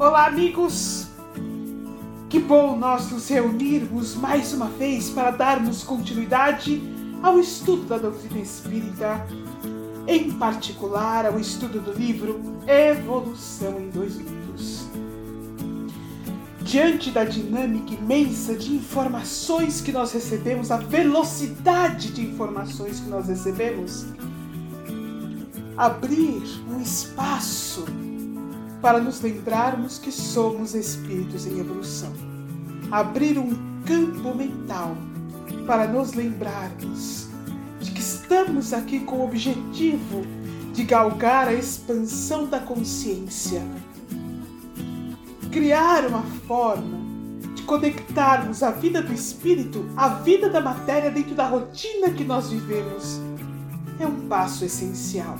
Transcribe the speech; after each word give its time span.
Olá, 0.00 0.26
amigos! 0.26 1.08
Que 2.30 2.38
bom 2.38 2.76
nós 2.78 3.10
nos 3.10 3.28
reunirmos 3.28 4.14
mais 4.14 4.52
uma 4.52 4.66
vez 4.66 5.10
para 5.10 5.32
darmos 5.32 5.82
continuidade 5.82 6.80
ao 7.20 7.40
estudo 7.40 7.82
da 7.82 7.98
doutrina 7.98 8.38
espírita, 8.38 9.26
em 10.06 10.30
particular 10.30 11.26
ao 11.26 11.40
estudo 11.40 11.80
do 11.80 11.92
livro 11.92 12.40
Evolução 12.68 13.80
em 13.80 13.90
Dois 13.90 14.14
Mundos. 14.18 14.86
Diante 16.62 17.10
da 17.10 17.24
dinâmica 17.24 17.92
imensa 17.92 18.54
de 18.54 18.76
informações 18.76 19.80
que 19.80 19.90
nós 19.90 20.12
recebemos, 20.12 20.70
a 20.70 20.76
velocidade 20.76 22.12
de 22.12 22.24
informações 22.24 23.00
que 23.00 23.08
nós 23.08 23.26
recebemos, 23.26 24.06
abrir 25.76 26.44
um 26.70 26.80
espaço 26.80 27.84
para 28.80 29.00
nos 29.00 29.20
lembrarmos 29.20 29.98
que 29.98 30.12
somos 30.12 30.74
espíritos 30.74 31.46
em 31.46 31.58
evolução. 31.58 32.12
Abrir 32.90 33.38
um 33.38 33.50
campo 33.84 34.34
mental 34.34 34.96
para 35.66 35.86
nos 35.86 36.14
lembrarmos 36.14 37.28
de 37.80 37.90
que 37.90 38.00
estamos 38.00 38.72
aqui 38.72 39.00
com 39.00 39.16
o 39.16 39.24
objetivo 39.24 40.22
de 40.72 40.84
galgar 40.84 41.48
a 41.48 41.54
expansão 41.54 42.46
da 42.46 42.60
consciência. 42.60 43.62
Criar 45.50 46.06
uma 46.06 46.22
forma 46.46 46.98
de 47.54 47.62
conectarmos 47.62 48.62
a 48.62 48.70
vida 48.70 49.02
do 49.02 49.12
espírito 49.12 49.84
à 49.96 50.08
vida 50.08 50.48
da 50.48 50.60
matéria 50.60 51.10
dentro 51.10 51.34
da 51.34 51.48
rotina 51.48 52.10
que 52.10 52.24
nós 52.24 52.50
vivemos 52.50 53.20
é 53.98 54.06
um 54.06 54.28
passo 54.28 54.64
essencial. 54.64 55.36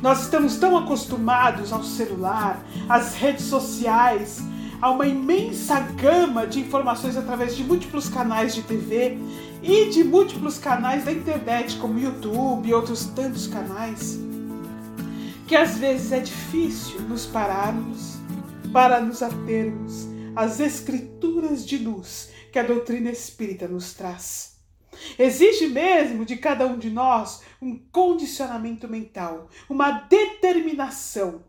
Nós 0.00 0.22
estamos 0.22 0.56
tão 0.56 0.76
acostumados 0.76 1.72
ao 1.72 1.82
celular, 1.82 2.62
às 2.88 3.14
redes 3.14 3.46
sociais, 3.46 4.40
a 4.80 4.90
uma 4.90 5.06
imensa 5.06 5.80
gama 5.80 6.46
de 6.46 6.60
informações 6.60 7.16
através 7.16 7.56
de 7.56 7.64
múltiplos 7.64 8.08
canais 8.08 8.54
de 8.54 8.62
TV 8.62 9.18
e 9.60 9.86
de 9.86 10.04
múltiplos 10.04 10.56
canais 10.58 11.04
da 11.04 11.10
internet, 11.10 11.76
como 11.78 11.98
YouTube 11.98 12.68
e 12.68 12.74
outros 12.74 13.06
tantos 13.06 13.48
canais, 13.48 14.18
que 15.48 15.56
às 15.56 15.76
vezes 15.78 16.12
é 16.12 16.20
difícil 16.20 17.00
nos 17.02 17.26
pararmos 17.26 18.18
para 18.72 19.00
nos 19.00 19.20
atermos 19.20 20.06
às 20.36 20.60
escrituras 20.60 21.66
de 21.66 21.78
luz 21.78 22.30
que 22.52 22.58
a 22.58 22.62
doutrina 22.62 23.10
espírita 23.10 23.66
nos 23.66 23.94
traz. 23.94 24.47
Exige 25.18 25.66
mesmo 25.66 26.24
de 26.24 26.36
cada 26.36 26.66
um 26.66 26.78
de 26.78 26.90
nós 26.90 27.42
um 27.60 27.78
condicionamento 27.90 28.88
mental, 28.88 29.48
uma 29.68 29.90
determinação, 29.90 31.44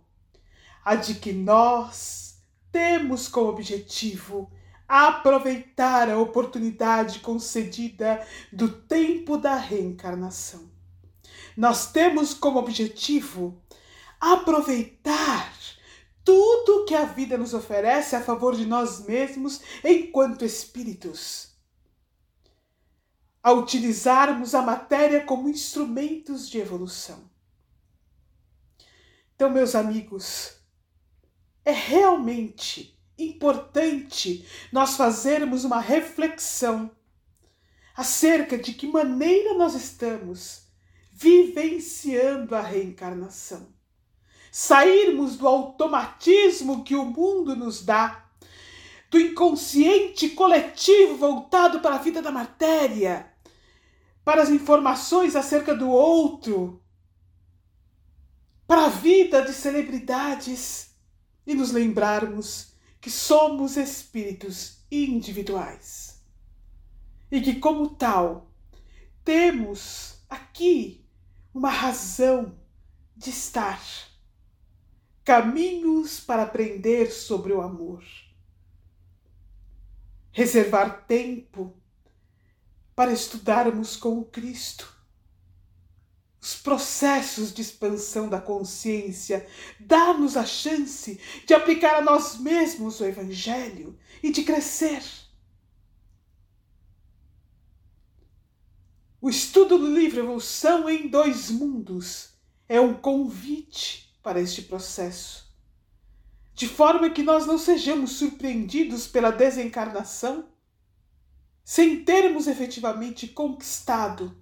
a 0.83 0.95
de 0.95 1.15
que 1.15 1.31
nós 1.31 2.41
temos 2.71 3.27
como 3.27 3.49
objetivo 3.49 4.51
aproveitar 4.87 6.09
a 6.09 6.17
oportunidade 6.17 7.19
concedida 7.19 8.25
do 8.51 8.69
tempo 8.69 9.37
da 9.37 9.55
reencarnação. 9.55 10.69
Nós 11.55 11.91
temos 11.91 12.33
como 12.33 12.57
objetivo 12.57 13.61
aproveitar 14.19 15.53
tudo 16.23 16.85
que 16.85 16.95
a 16.95 17.05
vida 17.05 17.37
nos 17.37 17.53
oferece 17.53 18.15
a 18.15 18.21
favor 18.21 18.55
de 18.55 18.65
nós 18.65 19.05
mesmos 19.05 19.61
enquanto 19.83 20.45
espíritos 20.45 21.48
a 23.41 23.51
utilizarmos 23.51 24.53
a 24.53 24.61
matéria 24.61 25.23
como 25.23 25.49
instrumentos 25.49 26.49
de 26.49 26.59
evolução. 26.59 27.29
Então, 29.35 29.49
meus 29.49 29.75
amigos, 29.75 30.55
é 31.63 31.71
realmente 31.71 32.99
importante 33.17 34.45
nós 34.71 34.95
fazermos 34.95 35.63
uma 35.63 35.79
reflexão 35.79 36.91
acerca 37.95 38.57
de 38.57 38.73
que 38.73 38.87
maneira 38.87 39.53
nós 39.53 39.75
estamos 39.75 40.63
vivenciando 41.11 42.55
a 42.55 42.61
reencarnação. 42.61 43.67
Sairmos 44.51 45.37
do 45.37 45.47
automatismo 45.47 46.83
que 46.83 46.95
o 46.95 47.05
mundo 47.05 47.55
nos 47.55 47.83
dá 47.83 48.25
do 49.09 49.19
inconsciente 49.19 50.29
coletivo 50.29 51.15
voltado 51.17 51.79
para 51.79 51.95
a 51.95 51.99
vida 51.99 52.21
da 52.21 52.31
matéria, 52.31 53.28
para 54.29 54.43
as 54.43 54.49
informações 54.51 55.35
acerca 55.35 55.73
do 55.73 55.89
outro, 55.89 56.83
para 58.67 58.85
a 58.85 58.89
vida 58.89 59.41
de 59.41 59.51
celebridades 59.51 60.95
e 61.47 61.55
nos 61.55 61.71
lembrarmos 61.71 62.75
que 63.01 63.09
somos 63.09 63.75
espíritos 63.75 64.85
individuais. 64.91 66.23
E 67.31 67.41
que, 67.41 67.55
como 67.55 67.89
tal, 67.89 68.51
temos 69.25 70.23
aqui 70.29 71.03
uma 71.51 71.71
razão 71.71 72.55
de 73.17 73.31
estar, 73.31 73.81
caminhos 75.23 76.19
para 76.19 76.43
aprender 76.43 77.09
sobre 77.09 77.51
o 77.51 77.61
amor. 77.63 78.03
Reservar 80.31 81.07
tempo 81.07 81.78
para 82.99 83.13
estudarmos 83.13 83.95
com 83.95 84.19
o 84.19 84.25
Cristo 84.25 84.93
os 86.41 86.55
processos 86.55 87.53
de 87.53 87.61
expansão 87.61 88.27
da 88.27 88.41
consciência, 88.41 89.47
dar-nos 89.79 90.35
a 90.35 90.45
chance 90.45 91.17
de 91.47 91.53
aplicar 91.53 91.95
a 91.95 92.01
nós 92.01 92.37
mesmos 92.37 92.99
o 92.99 93.05
Evangelho 93.05 93.97
e 94.21 94.29
de 94.33 94.43
crescer. 94.43 95.01
O 99.21 99.29
estudo 99.29 99.77
do 99.77 99.87
livro 99.87 100.19
Evolução 100.19 100.89
em 100.89 101.07
Dois 101.07 101.49
Mundos 101.49 102.33
é 102.67 102.81
um 102.81 102.93
convite 102.93 104.13
para 104.21 104.41
este 104.41 104.63
processo 104.63 105.49
de 106.53 106.67
forma 106.67 107.09
que 107.09 107.23
nós 107.23 107.45
não 107.45 107.57
sejamos 107.57 108.17
surpreendidos 108.17 109.07
pela 109.07 109.31
desencarnação, 109.31 110.48
sem 111.69 112.03
termos 112.03 112.47
efetivamente 112.47 113.27
conquistado 113.27 114.35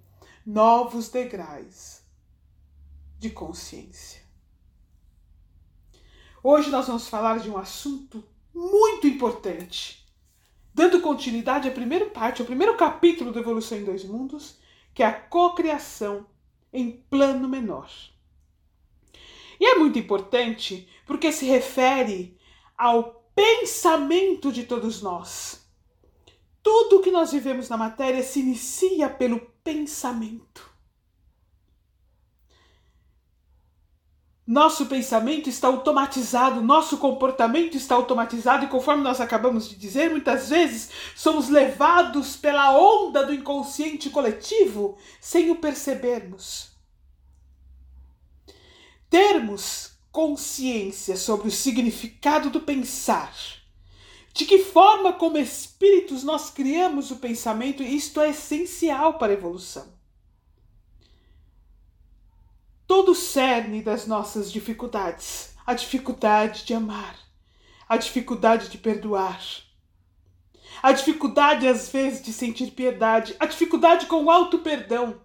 novos 0.46 1.10
degraus 1.10 2.00
de 3.18 3.28
consciência. 3.28 4.22
Hoje 6.42 6.70
nós 6.70 6.86
vamos 6.86 7.06
falar 7.06 7.38
de 7.38 7.50
um 7.50 7.58
assunto 7.58 8.24
muito 8.54 9.06
importante, 9.06 10.08
dando 10.72 11.02
continuidade 11.02 11.68
à 11.68 11.70
primeira 11.70 12.06
parte, 12.06 12.40
ao 12.40 12.46
primeiro 12.46 12.78
capítulo 12.78 13.30
do 13.30 13.40
Evolução 13.40 13.76
em 13.76 13.84
Dois 13.84 14.04
Mundos, 14.04 14.56
que 14.94 15.02
é 15.02 15.06
a 15.06 15.12
cocriação 15.12 16.26
em 16.72 16.92
plano 17.10 17.46
menor. 17.46 17.90
E 19.60 19.66
é 19.66 19.74
muito 19.74 19.98
importante 19.98 20.88
porque 21.04 21.30
se 21.30 21.44
refere 21.44 22.38
ao 22.74 23.22
pensamento 23.34 24.50
de 24.50 24.64
todos 24.64 25.02
nós. 25.02 25.67
Tudo 26.62 27.00
que 27.00 27.10
nós 27.10 27.32
vivemos 27.32 27.68
na 27.68 27.76
matéria 27.76 28.22
se 28.22 28.40
inicia 28.40 29.08
pelo 29.08 29.40
pensamento. 29.62 30.68
Nosso 34.46 34.86
pensamento 34.86 35.48
está 35.50 35.68
automatizado, 35.68 36.62
nosso 36.62 36.96
comportamento 36.96 37.76
está 37.76 37.94
automatizado, 37.94 38.64
e 38.64 38.68
conforme 38.68 39.02
nós 39.02 39.20
acabamos 39.20 39.68
de 39.68 39.76
dizer, 39.76 40.10
muitas 40.10 40.48
vezes 40.48 40.90
somos 41.14 41.50
levados 41.50 42.34
pela 42.34 42.72
onda 42.78 43.26
do 43.26 43.34
inconsciente 43.34 44.08
coletivo 44.08 44.96
sem 45.20 45.50
o 45.50 45.56
percebermos 45.56 46.78
termos 49.10 49.92
consciência 50.12 51.16
sobre 51.16 51.48
o 51.48 51.52
significado 51.52 52.50
do 52.50 52.60
pensar, 52.60 53.34
de 54.38 54.46
que 54.46 54.60
forma, 54.60 55.12
como 55.12 55.36
espíritos, 55.36 56.22
nós 56.22 56.48
criamos 56.48 57.10
o 57.10 57.16
pensamento, 57.16 57.82
isto 57.82 58.20
é 58.20 58.30
essencial 58.30 59.14
para 59.14 59.32
a 59.32 59.34
evolução. 59.34 59.92
Todo 62.86 63.10
o 63.10 63.16
cerne 63.16 63.82
das 63.82 64.06
nossas 64.06 64.52
dificuldades, 64.52 65.56
a 65.66 65.74
dificuldade 65.74 66.64
de 66.64 66.72
amar, 66.72 67.18
a 67.88 67.96
dificuldade 67.96 68.68
de 68.68 68.78
perdoar, 68.78 69.42
a 70.80 70.92
dificuldade, 70.92 71.66
às 71.66 71.88
vezes, 71.88 72.22
de 72.22 72.32
sentir 72.32 72.70
piedade, 72.70 73.34
a 73.40 73.46
dificuldade 73.46 74.06
com 74.06 74.22
o 74.22 74.30
auto-perdão, 74.30 75.20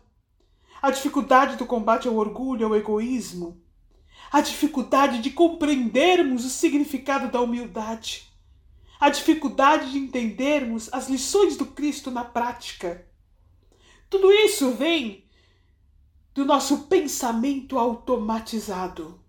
a 0.82 0.90
dificuldade 0.90 1.56
do 1.56 1.68
combate 1.68 2.08
ao 2.08 2.16
orgulho, 2.16 2.66
ao 2.66 2.76
egoísmo, 2.76 3.62
a 4.32 4.42
dificuldade 4.42 5.20
de 5.20 5.30
compreendermos 5.30 6.44
o 6.46 6.50
significado 6.50 7.32
da 7.32 7.40
humildade, 7.40 8.33
a 9.00 9.10
dificuldade 9.10 9.92
de 9.92 9.98
entendermos 9.98 10.90
as 10.94 11.10
lições 11.10 11.58
do 11.58 11.66
Cristo 11.66 12.10
na 12.10 12.24
prática. 12.24 13.06
Tudo 14.10 14.32
isso 14.32 14.72
vem 14.72 15.24
do 16.34 16.46
nosso 16.46 16.84
pensamento 16.84 17.78
automatizado. 17.78 19.24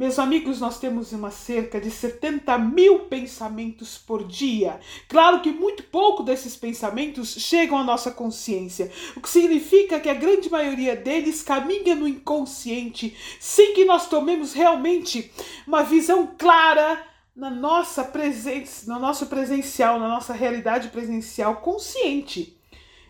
Meus 0.00 0.18
amigos, 0.18 0.60
nós 0.60 0.78
temos 0.80 1.12
uma 1.12 1.30
cerca 1.30 1.78
de 1.78 1.90
70 1.90 2.56
mil 2.56 3.00
pensamentos 3.00 3.98
por 3.98 4.26
dia. 4.26 4.80
Claro 5.06 5.42
que 5.42 5.52
muito 5.52 5.82
pouco 5.82 6.22
desses 6.22 6.56
pensamentos 6.56 7.34
chegam 7.34 7.76
à 7.76 7.84
nossa 7.84 8.10
consciência, 8.10 8.90
o 9.14 9.20
que 9.20 9.28
significa 9.28 10.00
que 10.00 10.08
a 10.08 10.14
grande 10.14 10.48
maioria 10.48 10.96
deles 10.96 11.42
caminha 11.42 11.94
no 11.94 12.08
inconsciente, 12.08 13.14
sem 13.38 13.74
que 13.74 13.84
nós 13.84 14.08
tomemos 14.08 14.54
realmente 14.54 15.30
uma 15.66 15.82
visão 15.82 16.34
clara 16.38 17.06
na 17.34 17.50
nossa 17.50 18.04
presença, 18.04 18.92
no 18.92 18.98
nosso 18.98 19.26
presencial, 19.26 19.98
na 19.98 20.08
nossa 20.08 20.32
realidade 20.32 20.88
presencial 20.88 21.56
consciente 21.56 22.60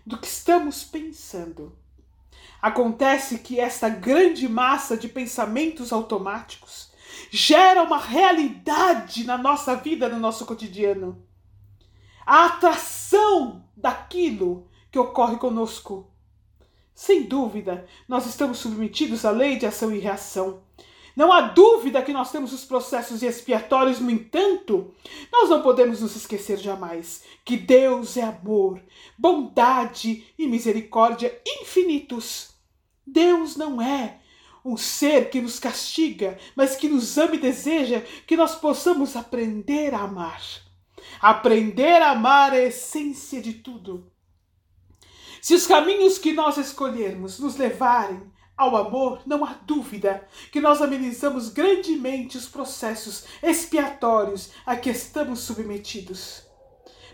do 0.05 0.19
que 0.19 0.26
estamos 0.26 0.84
pensando. 0.84 1.76
Acontece 2.61 3.38
que 3.38 3.58
esta 3.58 3.88
grande 3.88 4.49
massa 4.49 4.96
de 4.96 5.08
pensamentos 5.08 5.93
automáticos 5.93 6.90
gera 7.31 7.82
uma 7.82 7.99
realidade 7.99 9.25
na 9.25 9.38
nossa 9.38 9.75
vida, 9.76 10.08
no 10.08 10.19
nosso 10.19 10.44
cotidiano. 10.44 11.25
A 12.26 12.46
atração 12.46 13.64
daquilo 13.76 14.69
que 14.90 14.99
ocorre 14.99 15.37
conosco. 15.37 16.11
Sem 16.94 17.23
dúvida, 17.23 17.87
nós 18.06 18.26
estamos 18.26 18.58
submetidos 18.58 19.25
à 19.25 19.31
lei 19.31 19.56
de 19.56 19.64
ação 19.64 19.94
e 19.94 19.99
reação. 19.99 20.62
Não 21.17 21.33
há 21.33 21.41
dúvida 21.41 22.03
que 22.03 22.12
nós 22.12 22.31
temos 22.31 22.53
os 22.53 22.65
processos 22.65 23.23
expiatórios, 23.23 24.01
no 24.01 24.11
entanto, 24.11 24.95
nós 25.33 25.49
não 25.51 25.62
podemos 25.62 26.01
nos 26.01 26.15
esquecer 26.15 26.59
jamais 26.59 27.23
que 27.45 27.57
Deus 27.57 28.17
é 28.17 28.23
amor, 28.23 28.81
bondade 29.19 30.27
e 30.39 30.47
misericórdia 30.47 31.41
infinitos. 31.47 32.51
Deus 33.07 33.57
não 33.57 33.83
é 33.83 34.21
um 34.65 34.77
ser 34.77 35.31
que 35.31 35.41
nos 35.41 35.59
castiga, 35.59 36.39
mas 36.55 36.77
que 36.77 36.89
nos 36.89 37.17
ama 37.19 37.35
e 37.35 37.39
deseja 37.39 38.03
que 38.27 38.37
nós 38.37 38.55
possamos 38.55 39.17
aprender 39.17 39.95
a 39.95 40.01
amar. 40.01 40.43
Aprender 41.21 42.01
a 42.03 42.11
amar 42.11 42.55
é 42.55 42.65
a 42.65 42.69
essência 42.69 43.41
de 43.41 43.55
tudo. 43.55 44.11
Se 45.41 45.55
os 45.55 45.67
caminhos 45.67 46.19
que 46.19 46.33
nós 46.33 46.59
escolhermos 46.59 47.39
nos 47.39 47.57
levarem 47.57 48.23
ao 48.61 48.77
amor, 48.77 49.23
não 49.25 49.43
há 49.43 49.55
dúvida 49.65 50.29
que 50.53 50.61
nós 50.61 50.83
amenizamos 50.83 51.49
grandemente 51.49 52.37
os 52.37 52.47
processos 52.47 53.25
expiatórios 53.43 54.51
a 54.67 54.77
que 54.77 54.91
estamos 54.91 55.41
submetidos. 55.41 56.43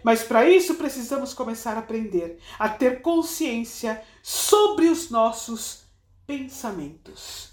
Mas 0.03 0.25
para 0.25 0.49
isso 0.49 0.75
precisamos 0.75 1.33
começar 1.33 1.77
a 1.77 1.79
aprender 1.79 2.41
a 2.59 2.69
ter 2.69 3.01
consciência 3.01 4.03
sobre 4.21 4.89
os 4.89 5.09
nossos 5.09 5.85
pensamentos. 6.27 7.51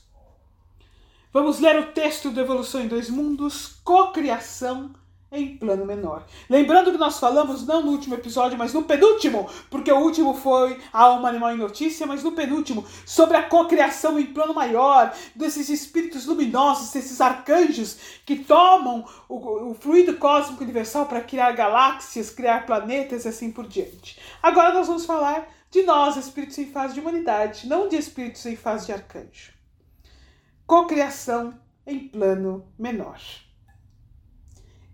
Vamos 1.31 1.60
ler 1.60 1.80
o 1.80 1.92
texto 1.92 2.31
do 2.31 2.42
Evolução 2.42 2.81
em 2.81 2.88
Dois 2.88 3.12
Mundos, 3.12 3.80
Cocriação 3.84 4.94
em 5.33 5.57
plano 5.57 5.83
menor. 5.83 6.25
Lembrando 6.47 6.91
que 6.91 6.97
nós 6.97 7.19
falamos 7.19 7.65
não 7.65 7.81
no 7.81 7.91
último 7.91 8.13
episódio, 8.13 8.57
mas 8.57 8.71
no 8.71 8.83
penúltimo, 8.83 9.50
porque 9.69 9.91
o 9.91 9.97
último 9.97 10.35
foi 10.35 10.80
a 10.94 11.01
alma 11.01 11.27
animal 11.27 11.51
em 11.51 11.57
notícia, 11.57 12.06
mas 12.06 12.24
no 12.24 12.33
penúltimo, 12.33 12.85
sobre 13.03 13.35
a 13.35 13.44
cocriação 13.44 14.19
em 14.19 14.27
plano 14.27 14.53
maior, 14.53 15.13
desses 15.35 15.69
espíritos 15.69 16.27
luminosos, 16.27 16.91
desses 16.91 17.19
arcanjos 17.19 17.97
que 18.25 18.35
tomam 18.38 19.03
o, 19.27 19.71
o 19.71 19.74
fluido 19.74 20.15
cósmico 20.18 20.63
universal 20.63 21.07
para 21.07 21.21
criar 21.21 21.51
galáxias, 21.53 22.30
criar 22.30 22.68
planetas 22.68 23.25
e 23.25 23.30
assim 23.30 23.51
por 23.51 23.68
diante. 23.68 24.19
Agora 24.41 24.71
nós 24.71 24.88
vamos 24.88 25.06
falar 25.06 25.47
de 25.71 25.81
nós, 25.81 26.15
espíritos 26.15 26.59
em 26.59 26.68
fase 26.68 26.94
de 26.94 27.00
humanidade, 27.00 27.68
não 27.68 27.89
de 27.89 27.95
espíritos 27.95 28.45
em 28.45 28.56
fase 28.56 28.85
de 28.85 28.91
arcanjo. 28.91 29.51
Cocriação 30.68 31.59
em 31.88 32.07
plano 32.07 32.71
menor. 32.77 33.19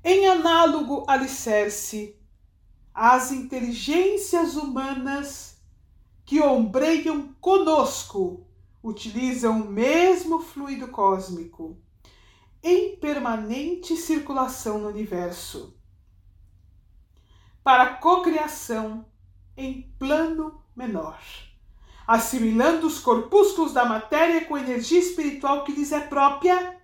Em 0.03 0.27
análogo 0.27 1.03
alicerce, 1.07 2.15
as 2.93 3.31
inteligências 3.31 4.55
humanas 4.55 5.61
que 6.25 6.41
ombreiam 6.41 7.33
conosco 7.41 8.45
utilizam 8.81 9.61
o 9.61 9.69
mesmo 9.69 10.39
fluido 10.39 10.87
cósmico 10.87 11.77
em 12.63 12.95
permanente 12.95 13.95
circulação 13.97 14.79
no 14.79 14.87
universo 14.87 15.77
para 17.63 17.95
cocriação 17.95 19.05
em 19.55 19.93
plano 19.99 20.63
menor, 20.75 21.19
assimilando 22.07 22.87
os 22.87 22.99
corpúsculos 22.99 23.73
da 23.73 23.85
matéria 23.85 24.45
com 24.45 24.55
a 24.55 24.61
energia 24.61 24.99
espiritual 24.99 25.63
que 25.63 25.73
lhes 25.73 25.91
é 25.91 25.99
própria 25.99 26.78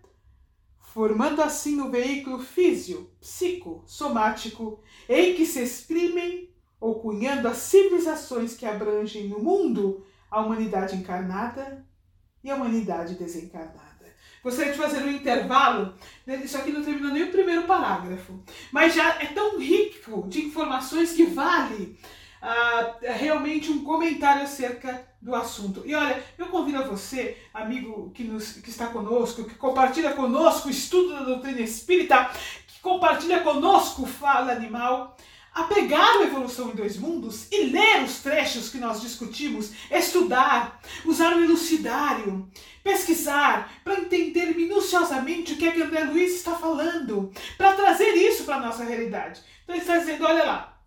formando 0.95 1.41
assim 1.41 1.81
o 1.81 1.91
veículo 1.91 2.39
físio, 2.39 3.11
psico, 3.19 3.83
somático, 3.85 4.79
em 5.09 5.35
que 5.35 5.45
se 5.45 5.61
exprimem 5.61 6.49
ou 6.79 7.01
cunhando 7.01 7.49
as 7.49 7.57
civilizações 7.57 8.55
que 8.55 8.65
abrangem 8.65 9.27
no 9.27 9.39
mundo 9.39 10.05
a 10.31 10.39
humanidade 10.39 10.95
encarnada 10.95 11.85
e 12.41 12.49
a 12.49 12.55
humanidade 12.55 13.15
desencarnada. 13.15 13.83
Gostaria 14.41 14.71
de 14.71 14.77
fazer 14.77 14.99
um 14.99 15.11
intervalo, 15.11 15.95
né? 16.25 16.37
isso 16.37 16.57
aqui 16.57 16.71
não 16.71 16.81
terminou 16.81 17.11
nem 17.11 17.23
o 17.23 17.31
primeiro 17.31 17.63
parágrafo, 17.63 18.41
mas 18.71 18.95
já 18.95 19.21
é 19.21 19.25
tão 19.25 19.59
rico 19.59 20.25
de 20.29 20.45
informações 20.45 21.11
que 21.11 21.25
vale 21.25 21.99
uh, 22.45 22.95
realmente 23.01 23.71
um 23.71 23.83
comentário 23.83 24.43
acerca 24.43 25.05
do 25.21 25.33
assunto. 25.33 25.81
E 25.85 25.95
olha, 25.95 26.23
eu 26.37 26.47
convido 26.47 26.77
a 26.77 26.87
você, 26.87 27.37
amigo 27.53 28.11
que, 28.13 28.23
nos, 28.23 28.53
que 28.53 28.69
está 28.69 28.87
conosco, 28.87 29.45
que 29.45 29.55
compartilha 29.55 30.13
conosco 30.13 30.67
o 30.67 30.71
estudo 30.71 31.13
da 31.13 31.21
doutrina 31.21 31.61
espírita, 31.61 32.29
que 32.67 32.79
compartilha 32.79 33.39
conosco 33.39 34.03
o 34.03 34.07
Fala 34.07 34.51
Animal, 34.51 35.17
a 35.51 35.63
pegar 35.63 36.17
o 36.17 36.23
Evolução 36.23 36.69
em 36.69 36.75
Dois 36.75 36.97
Mundos 36.97 37.47
e 37.49 37.63
ler 37.67 38.03
os 38.03 38.19
trechos 38.19 38.69
que 38.69 38.77
nós 38.77 39.01
discutimos, 39.01 39.71
estudar, 39.89 40.81
usar 41.05 41.33
o 41.33 41.43
elucidário, 41.43 42.47
pesquisar, 42.83 43.71
para 43.83 44.01
entender 44.01 44.53
minuciosamente 44.53 45.53
o 45.53 45.57
que 45.57 45.65
é 45.65 45.71
que 45.71 45.81
André 45.81 46.03
Luiz 46.03 46.35
está 46.35 46.55
falando, 46.55 47.31
para 47.57 47.73
trazer 47.73 48.11
isso 48.11 48.43
para 48.43 48.57
a 48.57 48.59
nossa 48.59 48.83
realidade. 48.83 49.41
Então 49.63 49.73
ele 49.75 49.83
está 49.83 49.97
dizendo, 49.97 50.25
olha 50.25 50.43
lá, 50.43 50.77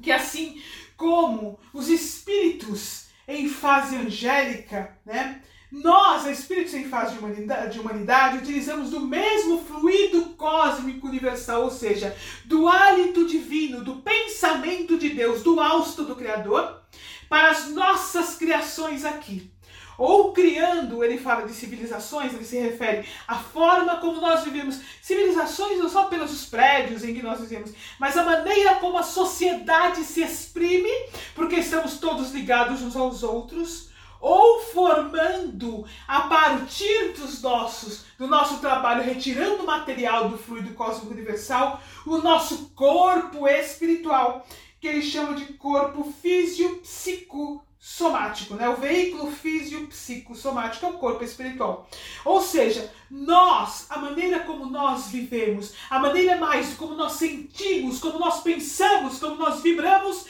que 0.00 0.12
assim 0.12 0.60
como 0.96 1.58
os 1.72 1.88
espíritos 1.88 3.06
em 3.28 3.48
fase 3.48 3.96
angélica, 3.96 4.96
né? 5.04 5.42
Nós, 5.70 6.26
espíritos 6.26 6.74
em 6.74 6.88
fase 6.88 7.14
de 7.14 7.18
humanidade, 7.18 7.72
de 7.72 7.80
humanidade, 7.80 8.38
utilizamos 8.38 8.90
do 8.90 9.00
mesmo 9.00 9.64
fluido 9.64 10.26
cósmico 10.36 11.08
universal, 11.08 11.64
ou 11.64 11.70
seja, 11.70 12.16
do 12.44 12.68
hálito 12.68 13.26
divino, 13.26 13.82
do 13.82 13.96
pensamento 13.96 14.96
de 14.96 15.10
Deus, 15.10 15.42
do 15.42 15.58
hausto 15.58 16.04
do 16.04 16.14
Criador, 16.14 16.82
para 17.28 17.50
as 17.50 17.68
nossas 17.70 18.36
criações 18.36 19.04
aqui 19.04 19.50
ou 19.98 20.32
criando, 20.32 21.02
ele 21.02 21.18
fala 21.18 21.46
de 21.46 21.52
civilizações, 21.52 22.34
ele 22.34 22.44
se 22.44 22.58
refere 22.58 23.06
à 23.26 23.36
forma 23.36 23.96
como 23.96 24.20
nós 24.20 24.44
vivemos. 24.44 24.80
Civilizações 25.00 25.78
não 25.78 25.88
só 25.88 26.04
pelos 26.04 26.46
prédios 26.46 27.04
em 27.04 27.14
que 27.14 27.22
nós 27.22 27.40
vivemos, 27.40 27.72
mas 27.98 28.16
a 28.16 28.24
maneira 28.24 28.76
como 28.76 28.98
a 28.98 29.02
sociedade 29.02 30.04
se 30.04 30.22
exprime, 30.22 30.90
porque 31.34 31.56
estamos 31.56 31.98
todos 31.98 32.32
ligados 32.32 32.82
uns 32.82 32.96
aos 32.96 33.22
outros, 33.22 33.90
ou 34.20 34.60
formando 34.60 35.86
a 36.08 36.22
partir 36.22 37.12
dos 37.12 37.42
nossos, 37.42 38.04
do 38.18 38.26
nosso 38.26 38.58
trabalho, 38.58 39.02
retirando 39.02 39.62
o 39.62 39.66
material 39.66 40.28
do 40.28 40.38
fluido 40.38 40.74
cósmico 40.74 41.12
universal, 41.12 41.80
o 42.06 42.18
nosso 42.18 42.70
corpo 42.70 43.46
espiritual, 43.46 44.46
que 44.80 44.88
ele 44.88 45.02
chama 45.02 45.34
de 45.34 45.52
corpo 45.54 46.12
físio-psico 46.22 47.65
somático, 47.78 48.54
né? 48.54 48.68
O 48.68 48.76
veículo 48.76 49.30
físico-psicosomático 49.30 50.86
é 50.86 50.88
o 50.88 50.94
corpo 50.94 51.22
espiritual. 51.22 51.88
Ou 52.24 52.40
seja, 52.40 52.92
nós, 53.10 53.86
a 53.90 53.98
maneira 53.98 54.40
como 54.40 54.66
nós 54.66 55.08
vivemos, 55.08 55.74
a 55.88 55.98
maneira 55.98 56.36
mais 56.36 56.74
como 56.74 56.94
nós 56.94 57.12
sentimos, 57.12 57.98
como 57.98 58.18
nós 58.18 58.42
pensamos, 58.42 59.18
como 59.18 59.36
nós 59.36 59.60
vibramos, 59.62 60.26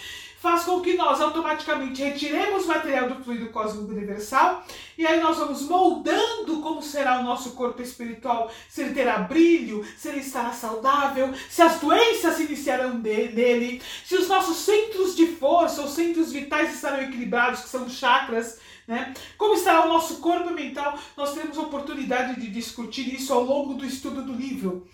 faz 0.47 0.63
com 0.63 0.81
que 0.81 0.95
nós 0.97 1.21
automaticamente 1.21 2.01
retiremos 2.05 2.67
o 2.67 2.69
material 2.69 3.09
do 3.09 3.25
fluido 3.25 3.49
cósmico 3.49 3.91
universal 3.91 4.65
e 4.97 5.05
aí 5.05 5.21
nós 5.21 5.39
vamos 5.39 5.63
moldando 5.63 6.61
como 6.61 6.81
será 6.81 7.19
o 7.19 7.25
nosso 7.25 7.51
corpo 7.57 7.83
espiritual, 7.83 8.49
se 8.69 8.83
ele 8.83 8.95
terá 8.95 9.19
brilho, 9.19 9.85
se 9.97 10.07
ele 10.07 10.21
estará 10.21 10.53
saudável, 10.53 11.35
se 11.51 11.63
as 11.63 11.81
doenças 11.81 12.37
se 12.37 12.45
iniciarão 12.45 12.95
nele, 12.95 13.83
se 14.05 14.15
os 14.15 14.29
nossos 14.29 14.59
centros 14.59 15.17
de 15.17 15.27
força 15.27 15.83
ou 15.83 15.89
centros 15.89 16.31
vitais 16.31 16.77
estarão 16.77 17.03
equilibrados, 17.03 17.63
que 17.63 17.69
são 17.69 17.89
chakras, 17.89 18.61
né? 18.87 19.15
Como 19.37 19.55
estará 19.55 19.85
o 19.85 19.89
nosso 19.89 20.19
corpo 20.19 20.51
mental? 20.51 20.97
Nós 21.17 21.35
teremos 21.35 21.59
a 21.59 21.63
oportunidade 21.63 22.41
de 22.41 22.49
discutir 22.53 23.13
isso 23.13 23.33
ao 23.33 23.43
longo 23.43 23.75
do 23.75 23.85
estudo 23.85 24.23
do 24.23 24.33
livro. 24.33 24.87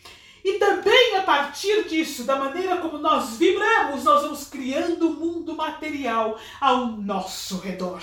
E 0.45 0.59
também 0.59 1.17
a 1.17 1.23
partir 1.23 1.89
disso, 1.89 2.25
da 2.25 2.37
maneira 2.37 2.79
como 2.79 2.99
nós 2.99 3.37
vibramos, 3.37 4.05
nós 4.05 4.23
vamos 4.23 4.45
criando 4.45 5.09
um 5.09 5.13
mundo 5.13 5.55
material 5.55 6.39
ao 6.61 6.89
nosso 6.89 7.59
redor. 7.59 8.03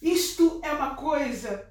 Isto 0.00 0.60
é 0.62 0.72
uma 0.72 0.94
coisa 0.94 1.70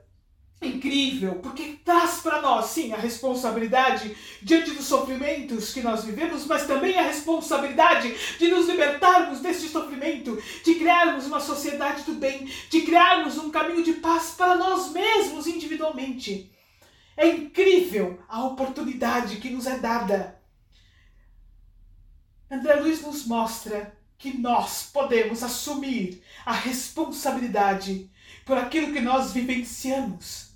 incrível, 0.61 1.35
porque 1.35 1.79
traz 1.83 2.19
para 2.19 2.39
nós, 2.41 2.67
sim, 2.67 2.93
a 2.93 2.97
responsabilidade 2.97 4.15
diante 4.43 4.71
dos 4.71 4.85
sofrimentos 4.85 5.73
que 5.73 5.81
nós 5.81 6.03
vivemos, 6.03 6.45
mas 6.45 6.67
também 6.67 6.97
a 6.97 7.01
responsabilidade 7.01 8.13
de 8.37 8.47
nos 8.47 8.67
libertarmos 8.67 9.39
deste 9.39 9.67
sofrimento, 9.67 10.41
de 10.63 10.75
criarmos 10.75 11.25
uma 11.25 11.39
sociedade 11.39 12.03
do 12.03 12.13
bem, 12.13 12.47
de 12.69 12.81
criarmos 12.81 13.37
um 13.37 13.49
caminho 13.49 13.83
de 13.83 13.93
paz 13.93 14.35
para 14.37 14.55
nós 14.55 14.91
mesmos 14.91 15.47
individualmente. 15.47 16.51
É 17.15 17.27
incrível 17.27 18.21
a 18.27 18.45
oportunidade 18.45 19.37
que 19.37 19.49
nos 19.49 19.67
é 19.67 19.77
dada. 19.77 20.41
André 22.49 22.75
Luiz 22.75 23.01
nos 23.01 23.25
mostra 23.25 23.97
que 24.17 24.37
nós 24.37 24.89
podemos 24.91 25.41
assumir 25.41 26.23
a 26.45 26.51
responsabilidade 26.51 28.11
por 28.45 28.57
aquilo 28.57 28.93
que 28.93 29.01
nós 29.01 29.31
vivenciamos 29.31 30.51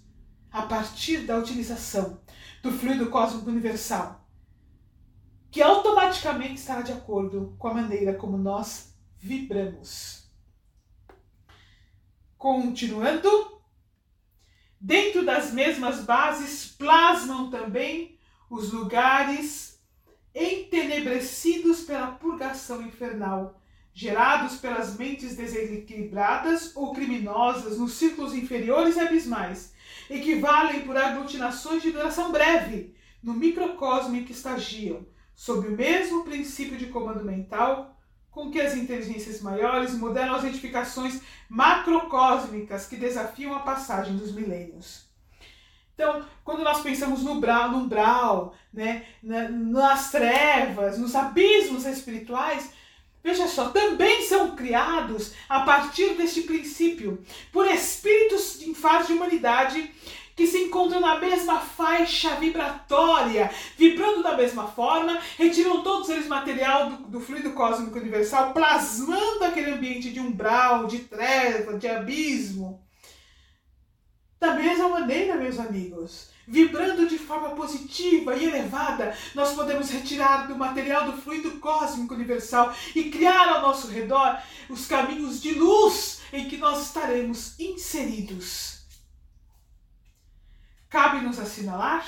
a 0.51 0.62
partir 0.62 1.25
da 1.25 1.38
utilização 1.38 2.21
do 2.62 2.71
fluido 2.71 3.09
cósmico 3.09 3.50
universal, 3.50 4.25
que 5.51 5.62
automaticamente 5.62 6.55
estará 6.55 6.81
de 6.81 6.91
acordo 6.91 7.55
com 7.57 7.67
a 7.67 7.74
maneira 7.74 8.13
como 8.13 8.38
nós 8.38 8.93
vibramos. 9.17 10.29
Continuando, 12.38 13.54
dentro 14.86 15.25
das 15.25 15.51
mesmas 15.51 16.01
bases 16.01 16.68
plasmam 16.68 17.50
também 17.50 18.20
os 18.48 18.72
lugares 18.72 19.82
entenebrecidos 20.34 21.82
pela 21.82 22.12
purgação 22.12 22.84
infernal, 22.84 23.60
gerados 23.92 24.58
pelas 24.58 24.96
mentes 24.96 25.36
desequilibradas 25.36 26.75
ou 26.75 26.94
criminosas 26.94 27.80
nos 27.80 27.94
círculos 27.94 28.36
inferiores 28.36 28.96
e 28.96 29.00
abismais, 29.00 29.74
equivalem 30.08 30.82
por 30.82 30.96
aglutinações 30.96 31.82
de 31.82 31.92
duração 31.92 32.32
breve 32.32 32.94
no 33.24 33.34
microcosmo 33.34 34.15
em 34.15 34.24
que 34.24 34.34
estagiam, 34.34 35.04
sob 35.34 35.68
o 35.68 35.72
mesmo 35.72 36.24
princípio 36.24 36.77
de 36.77 36.88
comando 36.88 37.25
mental 37.25 37.95
com 38.36 38.51
que 38.51 38.60
as 38.60 38.75
inteligências 38.75 39.39
maiores 39.39 39.94
modelam 39.94 40.36
as 40.36 40.44
edificações 40.44 41.22
macrocósmicas 41.48 42.86
que 42.86 42.98
desafiam 42.98 43.56
a 43.56 43.60
passagem 43.60 44.18
dos 44.18 44.34
milênios. 44.34 45.06
Então, 45.94 46.25
quando 46.44 46.62
nós 46.62 46.82
pensamos 46.82 47.24
no 47.24 47.32
umbral, 47.32 47.72
no 47.72 47.77
umbral 47.77 48.54
né, 48.74 49.06
nas 49.24 50.12
trevas, 50.12 51.00
nos 51.00 51.15
abismos 51.15 51.86
espirituais, 51.86 52.74
veja 53.24 53.48
só, 53.48 53.70
também 53.70 54.24
são 54.24 54.54
criados 54.54 55.32
a 55.48 55.62
partir 55.62 56.15
deste 56.15 56.42
princípio, 56.42 57.24
por 57.54 57.65
espíritos 57.65 58.62
em 58.62 58.75
fase 58.75 59.08
de 59.08 59.13
humanidade 59.13 59.89
que 60.36 60.46
se 60.46 60.58
encontram 60.63 61.00
na 61.00 61.18
mesma 61.18 61.60
faixa 61.60 62.36
vibratória, 62.36 63.50
vibrando 63.77 64.22
da 64.22 64.36
mesma 64.36 64.68
forma, 64.68 65.18
retiram 65.38 65.82
todos 65.82 66.10
eles 66.10 66.27
material 66.27 66.89
do, 66.89 67.08
do 67.08 67.20
fluido 67.22 67.54
cósmico 67.54 67.98
universal, 67.98 68.51
plasmando 68.51 69.46
aquele 69.46 69.72
ambiente 69.72 70.12
de 70.12 70.20
umbral, 70.20 70.88
de 70.88 71.00
treva, 71.00 71.77
de 71.77 71.88
abismo. 71.88 72.84
Da 74.38 74.54
mesma 74.54 74.89
maneira, 74.89 75.36
meus 75.36 75.58
amigos, 75.58 76.30
vibrando 76.46 77.08
de 77.08 77.18
forma 77.18 77.51
positiva 77.51 78.36
e 78.36 78.44
elevada, 78.44 79.18
nós 79.34 79.54
podemos 79.54 79.89
retirar 79.89 80.48
do 80.48 80.56
material 80.58 81.06
do 81.06 81.18
fluido 81.18 81.51
cósmico 81.60 82.13
universal 82.13 82.75
e 82.94 83.06
criar 83.06 83.48
ao 83.48 83.62
nosso 83.62 83.88
redor 83.88 84.38
os 84.70 84.86
caminhos 84.86 85.42
de 85.42 85.54
luz 85.54 86.20
em 86.34 86.50
que 86.50 86.58
nós 86.58 86.82
estaremos 86.82 87.58
inseridos. 87.58 88.75
Cabe-nos 90.96 91.38
assinalar, 91.40 92.08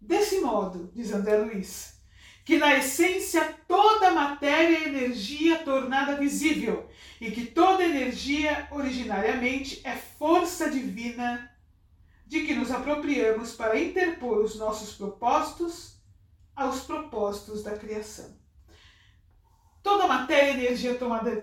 desse 0.00 0.40
modo, 0.40 0.90
diz 0.94 1.12
André 1.12 1.36
Luiz, 1.36 2.00
que 2.42 2.56
na 2.56 2.74
essência 2.74 3.54
toda 3.68 4.12
matéria 4.12 4.78
é 4.78 4.88
energia 4.88 5.58
tornada 5.58 6.16
visível 6.16 6.88
e 7.20 7.30
que 7.30 7.44
toda 7.44 7.84
energia 7.84 8.66
originariamente 8.70 9.82
é 9.84 9.94
força 9.94 10.70
divina 10.70 11.54
de 12.26 12.46
que 12.46 12.54
nos 12.54 12.70
apropriamos 12.70 13.52
para 13.52 13.78
interpor 13.78 14.38
os 14.38 14.56
nossos 14.56 14.94
propósitos 14.94 15.98
aos 16.56 16.80
propósitos 16.80 17.62
da 17.62 17.76
criação. 17.76 18.38
Toda 19.82 20.06
matéria 20.06 20.62
é 20.62 20.64
energia 20.64 20.94
tomada, 20.94 21.42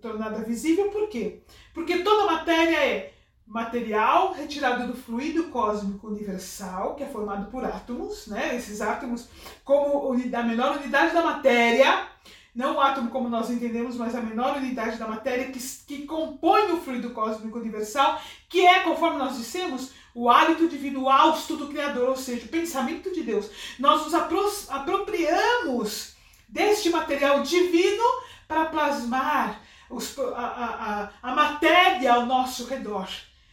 tornada 0.00 0.44
visível, 0.44 0.92
por 0.92 1.08
quê? 1.08 1.42
Porque 1.74 2.04
toda 2.04 2.30
matéria 2.30 2.76
é 2.76 3.19
material 3.50 4.32
retirado 4.32 4.86
do 4.86 4.96
fluido 4.96 5.48
cósmico 5.48 6.06
universal, 6.06 6.94
que 6.94 7.02
é 7.02 7.06
formado 7.06 7.50
por 7.50 7.64
átomos, 7.64 8.28
né? 8.28 8.54
Esses 8.54 8.80
átomos, 8.80 9.28
como 9.64 10.12
a 10.12 10.42
menor 10.44 10.76
unidade 10.76 11.12
da 11.12 11.20
matéria, 11.20 12.06
não 12.54 12.76
o 12.76 12.80
átomo 12.80 13.10
como 13.10 13.28
nós 13.28 13.50
entendemos, 13.50 13.96
mas 13.96 14.14
a 14.14 14.20
menor 14.20 14.56
unidade 14.56 14.98
da 14.98 15.08
matéria 15.08 15.50
que, 15.50 15.58
que 15.58 16.06
compõe 16.06 16.70
o 16.70 16.80
fluido 16.80 17.10
cósmico 17.10 17.58
universal, 17.58 18.22
que 18.48 18.64
é, 18.64 18.80
conforme 18.80 19.18
nós 19.18 19.36
dissemos, 19.36 19.90
o 20.14 20.30
hálito 20.30 20.68
divino, 20.68 21.02
o 21.02 21.10
hausto 21.10 21.56
do 21.56 21.66
Criador, 21.66 22.08
ou 22.08 22.16
seja, 22.16 22.46
o 22.46 22.50
pensamento 22.50 23.12
de 23.12 23.24
Deus. 23.24 23.50
Nós 23.80 24.04
nos 24.04 24.14
apro 24.14 24.48
apropriamos 24.68 26.14
deste 26.48 26.88
material 26.88 27.42
divino 27.42 28.02
para 28.46 28.66
plasmar 28.66 29.60
os, 29.88 30.16
a, 30.18 31.10
a, 31.22 31.30
a 31.30 31.34
matéria 31.34 32.14
ao 32.14 32.26
nosso 32.26 32.64
redor, 32.66 33.08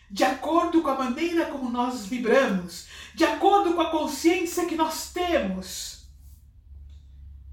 de 0.10 0.24
acordo 0.24 0.82
com 0.82 0.90
a 0.90 0.98
maneira 0.98 1.48
como 1.48 1.70
nós 1.70 2.06
vibramos, 2.06 2.88
de 3.14 3.24
acordo 3.24 3.74
com 3.74 3.82
a 3.82 3.92
consciência 3.92 4.66
que 4.66 4.76
nós 4.76 5.12
temos. 5.12 6.08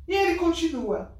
E 0.06 0.14
ele 0.14 0.36
continua. 0.36 1.16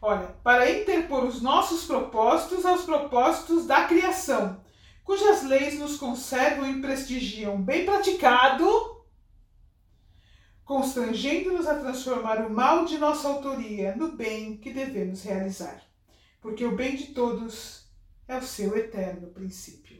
Olha, 0.00 0.28
para 0.44 0.70
interpor 0.70 1.24
os 1.24 1.42
nossos 1.42 1.84
propósitos 1.84 2.64
aos 2.64 2.82
propósitos 2.82 3.66
da 3.66 3.84
criação 3.84 4.60
cujas 5.08 5.42
leis 5.42 5.78
nos 5.78 5.96
conservam 5.96 6.70
e 6.70 6.82
prestigiam 6.82 7.62
bem 7.62 7.86
praticado, 7.86 9.02
constrangendo-nos 10.62 11.66
a 11.66 11.78
transformar 11.78 12.44
o 12.44 12.50
mal 12.50 12.84
de 12.84 12.98
nossa 12.98 13.26
autoria 13.26 13.96
no 13.96 14.12
bem 14.12 14.58
que 14.58 14.70
devemos 14.70 15.22
realizar, 15.22 15.82
porque 16.42 16.62
o 16.62 16.76
bem 16.76 16.94
de 16.94 17.06
todos 17.14 17.88
é 18.28 18.36
o 18.36 18.42
seu 18.42 18.76
eterno 18.76 19.28
princípio. 19.28 19.97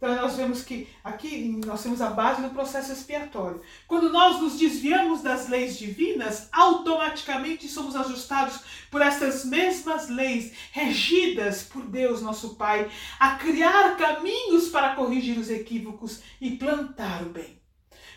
Então 0.00 0.14
nós 0.14 0.34
vemos 0.34 0.62
que 0.62 0.88
aqui 1.04 1.60
nós 1.66 1.82
temos 1.82 2.00
a 2.00 2.08
base 2.08 2.40
do 2.40 2.48
processo 2.48 2.90
expiatório. 2.90 3.60
Quando 3.86 4.08
nós 4.08 4.40
nos 4.40 4.58
desviamos 4.58 5.20
das 5.20 5.46
leis 5.50 5.78
divinas, 5.78 6.48
automaticamente 6.50 7.68
somos 7.68 7.94
ajustados 7.94 8.60
por 8.90 9.02
essas 9.02 9.44
mesmas 9.44 10.08
leis, 10.08 10.52
regidas 10.72 11.64
por 11.64 11.86
Deus, 11.86 12.22
nosso 12.22 12.54
Pai, 12.54 12.90
a 13.18 13.32
criar 13.32 13.98
caminhos 13.98 14.70
para 14.70 14.94
corrigir 14.94 15.38
os 15.38 15.50
equívocos 15.50 16.22
e 16.40 16.52
plantar 16.52 17.22
o 17.22 17.26
bem. 17.26 17.60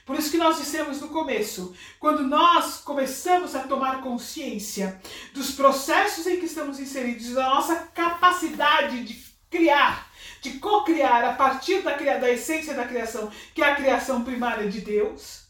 Por 0.05 0.17
isso 0.17 0.31
que 0.31 0.37
nós 0.37 0.57
dissemos 0.57 1.01
no 1.01 1.09
começo, 1.09 1.75
quando 1.99 2.23
nós 2.23 2.77
começamos 2.77 3.55
a 3.55 3.63
tomar 3.63 4.01
consciência 4.01 5.01
dos 5.33 5.51
processos 5.51 6.27
em 6.27 6.39
que 6.39 6.45
estamos 6.45 6.79
inseridos, 6.79 7.33
da 7.33 7.49
nossa 7.49 7.75
capacidade 7.93 9.03
de 9.03 9.21
criar, 9.49 10.12
de 10.43 10.59
co-criar 10.59 11.23
a 11.23 11.33
partir 11.33 11.81
da, 11.81 11.95
da 11.95 12.29
essência 12.29 12.73
da 12.73 12.85
criação, 12.85 13.31
que 13.55 13.63
é 13.63 13.71
a 13.71 13.75
criação 13.75 14.25
primária 14.25 14.69
de 14.69 14.81
Deus. 14.81 15.43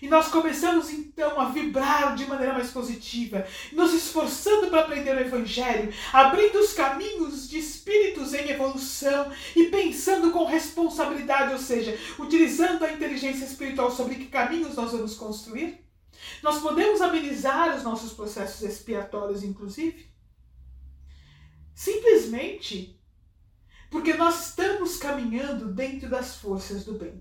E 0.00 0.08
nós 0.08 0.28
começamos 0.28 0.88
então 0.90 1.38
a 1.38 1.50
vibrar 1.50 2.14
de 2.14 2.24
maneira 2.24 2.54
mais 2.54 2.70
positiva, 2.70 3.46
nos 3.72 3.92
esforçando 3.92 4.68
para 4.68 4.80
aprender 4.80 5.14
o 5.14 5.20
Evangelho, 5.20 5.92
abrindo 6.12 6.58
os 6.60 6.72
caminhos 6.72 7.50
de 7.50 7.58
espíritos 7.58 8.32
em 8.32 8.48
evolução 8.48 9.30
e 9.54 9.64
pensando 9.64 10.30
com 10.30 10.44
responsabilidade, 10.46 11.52
ou 11.52 11.58
seja, 11.58 11.98
utilizando 12.18 12.84
a 12.84 12.92
inteligência 12.92 13.44
espiritual 13.44 13.90
sobre 13.90 14.14
que 14.14 14.26
caminhos 14.26 14.76
nós 14.76 14.92
vamos 14.92 15.16
construir. 15.16 15.84
Nós 16.42 16.60
podemos 16.60 17.02
amenizar 17.02 17.76
os 17.76 17.82
nossos 17.82 18.12
processos 18.12 18.62
expiatórios, 18.62 19.42
inclusive, 19.42 20.08
simplesmente 21.74 22.99
porque 23.90 24.14
nós 24.14 24.48
estamos 24.48 24.96
caminhando 24.96 25.72
dentro 25.74 26.08
das 26.08 26.36
forças 26.36 26.84
do 26.84 26.94
bem. 26.94 27.20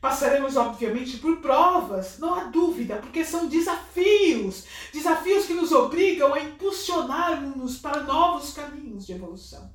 Passaremos, 0.00 0.54
obviamente, 0.54 1.16
por 1.16 1.38
provas, 1.38 2.18
não 2.18 2.34
há 2.34 2.44
dúvida, 2.44 2.98
porque 2.98 3.24
são 3.24 3.48
desafios 3.48 4.64
desafios 4.92 5.46
que 5.46 5.54
nos 5.54 5.72
obrigam 5.72 6.32
a 6.32 6.40
impulsionar-nos 6.40 7.78
para 7.78 8.02
novos 8.02 8.52
caminhos 8.52 9.06
de 9.06 9.12
evolução. 9.12 9.72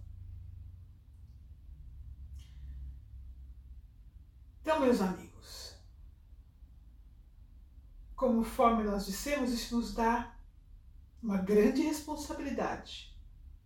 Então, 4.61 4.79
meus 4.79 5.01
amigos, 5.01 5.73
conforme 8.15 8.83
nós 8.83 9.07
dissemos, 9.07 9.51
isso 9.51 9.75
nos 9.75 9.93
dá 9.93 10.33
uma 11.21 11.37
grande 11.37 11.81
responsabilidade, 11.81 13.17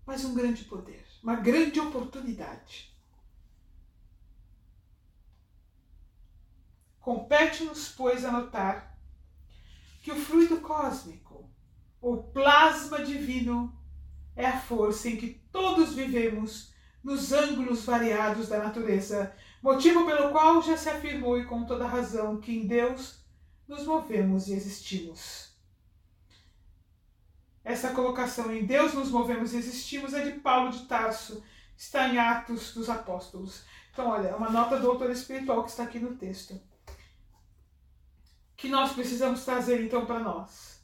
mas 0.05 0.23
um 0.23 0.33
grande 0.33 0.63
poder 0.63 1.02
uma 1.23 1.35
grande 1.35 1.79
oportunidade. 1.79 2.93
Compete-nos, 6.99 7.87
pois, 7.89 8.25
anotar 8.25 8.97
que 10.01 10.11
o 10.11 10.15
fluido 10.17 10.59
cósmico, 10.59 11.49
o 12.01 12.17
plasma 12.17 13.03
divino, 13.05 13.73
é 14.35 14.45
a 14.45 14.59
força 14.59 15.07
em 15.07 15.15
que 15.15 15.41
todos 15.49 15.93
vivemos 15.93 16.73
nos 17.01 17.31
ângulos 17.31 17.85
variados 17.85 18.49
da 18.49 18.59
natureza, 18.61 19.33
motivo 19.61 20.05
pelo 20.05 20.31
qual 20.31 20.61
já 20.61 20.75
se 20.75 20.89
afirmou 20.89 21.39
e 21.39 21.45
com 21.45 21.65
toda 21.65 21.87
razão 21.87 22.41
que 22.41 22.51
em 22.51 22.67
Deus 22.67 23.23
nos 23.65 23.85
movemos 23.85 24.47
e 24.47 24.53
existimos. 24.53 25.52
Essa 27.63 27.91
colocação 27.91 28.53
em 28.53 28.65
Deus 28.65 28.93
nos 28.93 29.09
movemos 29.09 29.53
e 29.53 29.57
existimos 29.57 30.13
é 30.13 30.23
de 30.23 30.39
Paulo 30.39 30.71
de 30.71 30.85
Tarso, 30.85 31.41
está 31.77 32.09
em 32.09 32.17
Atos 32.17 32.73
dos 32.73 32.89
Apóstolos. 32.89 33.63
Então, 33.91 34.07
olha, 34.07 34.29
é 34.29 34.35
uma 34.35 34.49
nota 34.49 34.79
do 34.79 34.89
autor 34.89 35.09
espiritual 35.11 35.63
que 35.63 35.69
está 35.69 35.83
aqui 35.83 35.99
no 35.99 36.15
texto. 36.15 36.59
Que 38.57 38.67
nós 38.67 38.91
precisamos 38.91 39.45
trazer 39.45 39.83
então 39.83 40.05
para 40.05 40.19
nós. 40.19 40.81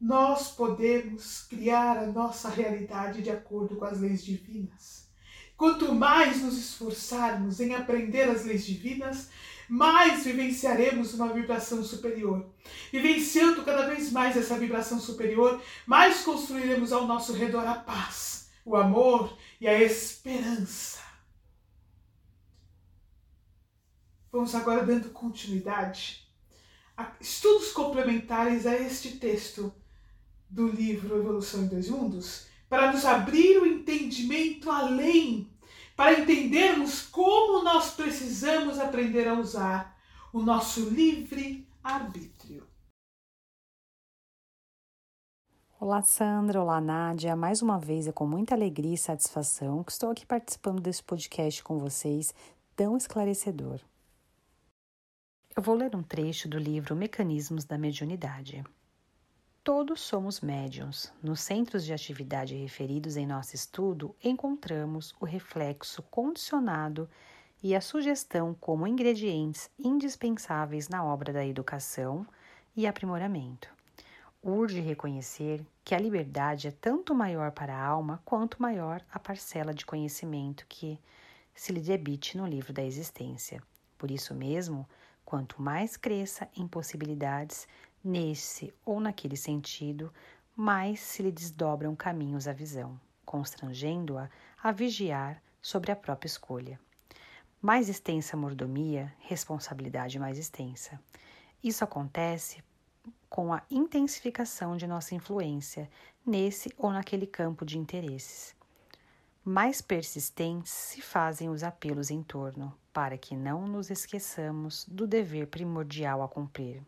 Nós 0.00 0.52
podemos 0.52 1.42
criar 1.42 1.96
a 1.96 2.06
nossa 2.06 2.48
realidade 2.48 3.22
de 3.22 3.30
acordo 3.30 3.76
com 3.76 3.84
as 3.86 3.98
leis 3.98 4.24
divinas. 4.24 5.08
Quanto 5.56 5.94
mais 5.94 6.42
nos 6.42 6.58
esforçarmos 6.58 7.60
em 7.60 7.74
aprender 7.74 8.28
as 8.28 8.44
leis 8.44 8.64
divinas, 8.66 9.30
mais 9.68 10.24
vivenciaremos 10.24 11.14
uma 11.14 11.32
vibração 11.32 11.82
superior. 11.82 12.46
Vivenciando 12.92 13.64
cada 13.64 13.86
vez 13.86 14.12
mais 14.12 14.36
essa 14.36 14.58
vibração 14.58 15.00
superior, 15.00 15.60
mais 15.86 16.22
construiremos 16.22 16.92
ao 16.92 17.06
nosso 17.06 17.32
redor 17.32 17.66
a 17.66 17.74
paz, 17.74 18.50
o 18.64 18.76
amor 18.76 19.36
e 19.60 19.66
a 19.66 19.80
esperança. 19.80 21.00
Vamos 24.30 24.54
agora 24.54 24.84
dando 24.84 25.10
continuidade 25.10 26.26
a 26.96 27.12
estudos 27.20 27.72
complementares 27.72 28.66
a 28.66 28.74
este 28.74 29.12
texto 29.12 29.72
do 30.48 30.68
livro 30.68 31.18
Evolução 31.18 31.62
em 31.62 31.68
Dois 31.68 31.88
Mundos, 31.88 32.46
para 32.68 32.92
nos 32.92 33.04
abrir 33.04 33.58
o 33.58 33.66
entendimento 33.66 34.70
além 34.70 35.50
para 35.96 36.20
entendermos 36.20 37.02
como 37.02 37.64
nós 37.64 37.92
precisamos 37.92 38.78
aprender 38.78 39.26
a 39.26 39.34
usar 39.34 39.96
o 40.30 40.42
nosso 40.42 40.90
livre 40.90 41.66
arbítrio. 41.82 42.68
Olá, 45.80 46.02
Sandra. 46.02 46.60
Olá, 46.60 46.80
Nádia. 46.80 47.34
Mais 47.34 47.62
uma 47.62 47.78
vez 47.78 48.06
é 48.06 48.12
com 48.12 48.26
muita 48.26 48.54
alegria 48.54 48.94
e 48.94 48.98
satisfação 48.98 49.82
que 49.82 49.92
estou 49.92 50.10
aqui 50.10 50.26
participando 50.26 50.80
desse 50.80 51.02
podcast 51.02 51.62
com 51.62 51.78
vocês, 51.78 52.34
tão 52.74 52.96
esclarecedor. 52.96 53.80
Eu 55.56 55.62
vou 55.62 55.74
ler 55.74 55.96
um 55.96 56.02
trecho 56.02 56.48
do 56.48 56.58
livro 56.58 56.94
Mecanismos 56.94 57.64
da 57.64 57.78
Mediunidade. 57.78 58.62
Todos 59.66 60.00
somos 60.00 60.40
médiums. 60.40 61.12
Nos 61.20 61.40
centros 61.40 61.84
de 61.84 61.92
atividade 61.92 62.54
referidos 62.54 63.16
em 63.16 63.26
nosso 63.26 63.56
estudo, 63.56 64.14
encontramos 64.22 65.12
o 65.18 65.24
reflexo 65.24 66.04
condicionado 66.04 67.10
e 67.60 67.74
a 67.74 67.80
sugestão 67.80 68.54
como 68.54 68.86
ingredientes 68.86 69.68
indispensáveis 69.76 70.88
na 70.88 71.04
obra 71.04 71.32
da 71.32 71.44
educação 71.44 72.24
e 72.76 72.86
aprimoramento. 72.86 73.68
Urge 74.40 74.78
reconhecer 74.78 75.66
que 75.84 75.96
a 75.96 75.98
liberdade 75.98 76.68
é 76.68 76.70
tanto 76.70 77.12
maior 77.12 77.50
para 77.50 77.74
a 77.74 77.84
alma 77.84 78.22
quanto 78.24 78.62
maior 78.62 79.02
a 79.12 79.18
parcela 79.18 79.74
de 79.74 79.84
conhecimento 79.84 80.64
que 80.68 80.96
se 81.52 81.72
lhe 81.72 81.80
debite 81.80 82.38
no 82.38 82.46
livro 82.46 82.72
da 82.72 82.84
existência. 82.84 83.60
Por 83.98 84.12
isso 84.12 84.32
mesmo, 84.32 84.88
quanto 85.24 85.60
mais 85.60 85.96
cresça 85.96 86.48
em 86.56 86.68
possibilidades, 86.68 87.66
Nesse 88.08 88.72
ou 88.84 89.00
naquele 89.00 89.36
sentido, 89.36 90.14
mais 90.54 91.00
se 91.00 91.24
lhe 91.24 91.32
desdobram 91.32 91.96
caminhos 91.96 92.46
à 92.46 92.52
visão, 92.52 93.00
constrangendo-a 93.24 94.30
a 94.62 94.70
vigiar 94.70 95.42
sobre 95.60 95.90
a 95.90 95.96
própria 95.96 96.28
escolha. 96.28 96.78
Mais 97.60 97.88
extensa 97.88 98.36
mordomia, 98.36 99.12
responsabilidade 99.18 100.20
mais 100.20 100.38
extensa. 100.38 101.00
Isso 101.60 101.82
acontece 101.82 102.62
com 103.28 103.52
a 103.52 103.60
intensificação 103.68 104.76
de 104.76 104.86
nossa 104.86 105.16
influência 105.16 105.90
nesse 106.24 106.72
ou 106.78 106.92
naquele 106.92 107.26
campo 107.26 107.66
de 107.66 107.76
interesses. 107.76 108.54
Mais 109.44 109.82
persistentes 109.82 110.70
se 110.70 111.02
fazem 111.02 111.48
os 111.48 111.64
apelos 111.64 112.12
em 112.12 112.22
torno, 112.22 112.72
para 112.92 113.18
que 113.18 113.34
não 113.34 113.66
nos 113.66 113.90
esqueçamos 113.90 114.86
do 114.86 115.08
dever 115.08 115.48
primordial 115.48 116.22
a 116.22 116.28
cumprir. 116.28 116.84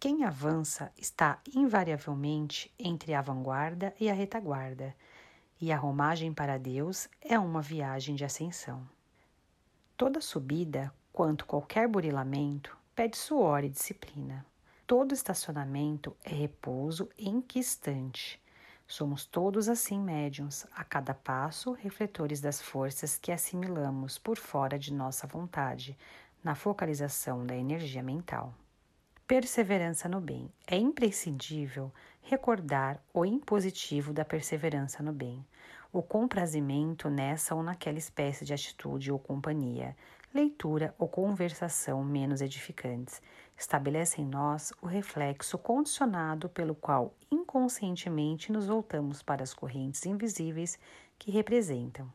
Quem 0.00 0.24
avança 0.24 0.90
está 0.96 1.38
invariavelmente 1.54 2.72
entre 2.78 3.12
a 3.12 3.20
vanguarda 3.20 3.94
e 4.00 4.08
a 4.08 4.14
retaguarda, 4.14 4.96
e 5.60 5.70
a 5.70 5.76
romagem 5.76 6.32
para 6.32 6.58
Deus 6.58 7.06
é 7.20 7.38
uma 7.38 7.60
viagem 7.60 8.14
de 8.14 8.24
ascensão. 8.24 8.88
Toda 9.98 10.22
subida, 10.22 10.90
quanto 11.12 11.44
qualquer 11.44 11.86
burilamento, 11.86 12.74
pede 12.96 13.18
suor 13.18 13.62
e 13.62 13.68
disciplina. 13.68 14.46
Todo 14.86 15.12
estacionamento 15.12 16.16
é 16.24 16.30
repouso 16.30 17.10
enquistante. 17.18 18.40
Somos 18.86 19.26
todos 19.26 19.68
assim 19.68 20.00
médiums, 20.00 20.66
a 20.74 20.82
cada 20.82 21.12
passo 21.12 21.72
refletores 21.72 22.40
das 22.40 22.58
forças 22.58 23.18
que 23.18 23.30
assimilamos 23.30 24.16
por 24.16 24.38
fora 24.38 24.78
de 24.78 24.94
nossa 24.94 25.26
vontade, 25.26 25.94
na 26.42 26.54
focalização 26.54 27.44
da 27.44 27.54
energia 27.54 28.02
mental. 28.02 28.54
Perseverança 29.30 30.08
no 30.08 30.20
bem. 30.20 30.50
É 30.66 30.76
imprescindível 30.76 31.92
recordar 32.20 33.00
o 33.14 33.24
impositivo 33.24 34.12
da 34.12 34.24
perseverança 34.24 35.04
no 35.04 35.12
bem, 35.12 35.46
o 35.92 36.02
comprazimento 36.02 37.08
nessa 37.08 37.54
ou 37.54 37.62
naquela 37.62 37.96
espécie 37.96 38.44
de 38.44 38.52
atitude 38.52 39.12
ou 39.12 39.20
companhia, 39.20 39.96
leitura 40.34 40.92
ou 40.98 41.06
conversação 41.06 42.02
menos 42.02 42.40
edificantes, 42.40 43.22
estabelece 43.56 44.20
em 44.20 44.26
nós 44.26 44.72
o 44.82 44.86
reflexo 44.86 45.56
condicionado 45.56 46.48
pelo 46.48 46.74
qual 46.74 47.14
inconscientemente 47.30 48.50
nos 48.50 48.66
voltamos 48.66 49.22
para 49.22 49.44
as 49.44 49.54
correntes 49.54 50.04
invisíveis 50.06 50.76
que 51.16 51.30
representam. 51.30 52.12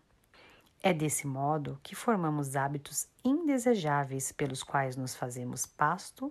É 0.84 0.92
desse 0.92 1.26
modo 1.26 1.80
que 1.82 1.96
formamos 1.96 2.58
hábitos 2.58 3.08
indesejáveis 3.24 4.34
pelos 4.34 4.62
quais 4.62 4.98
nos 4.98 5.16
fazemos 5.16 5.66
pasto 5.66 6.30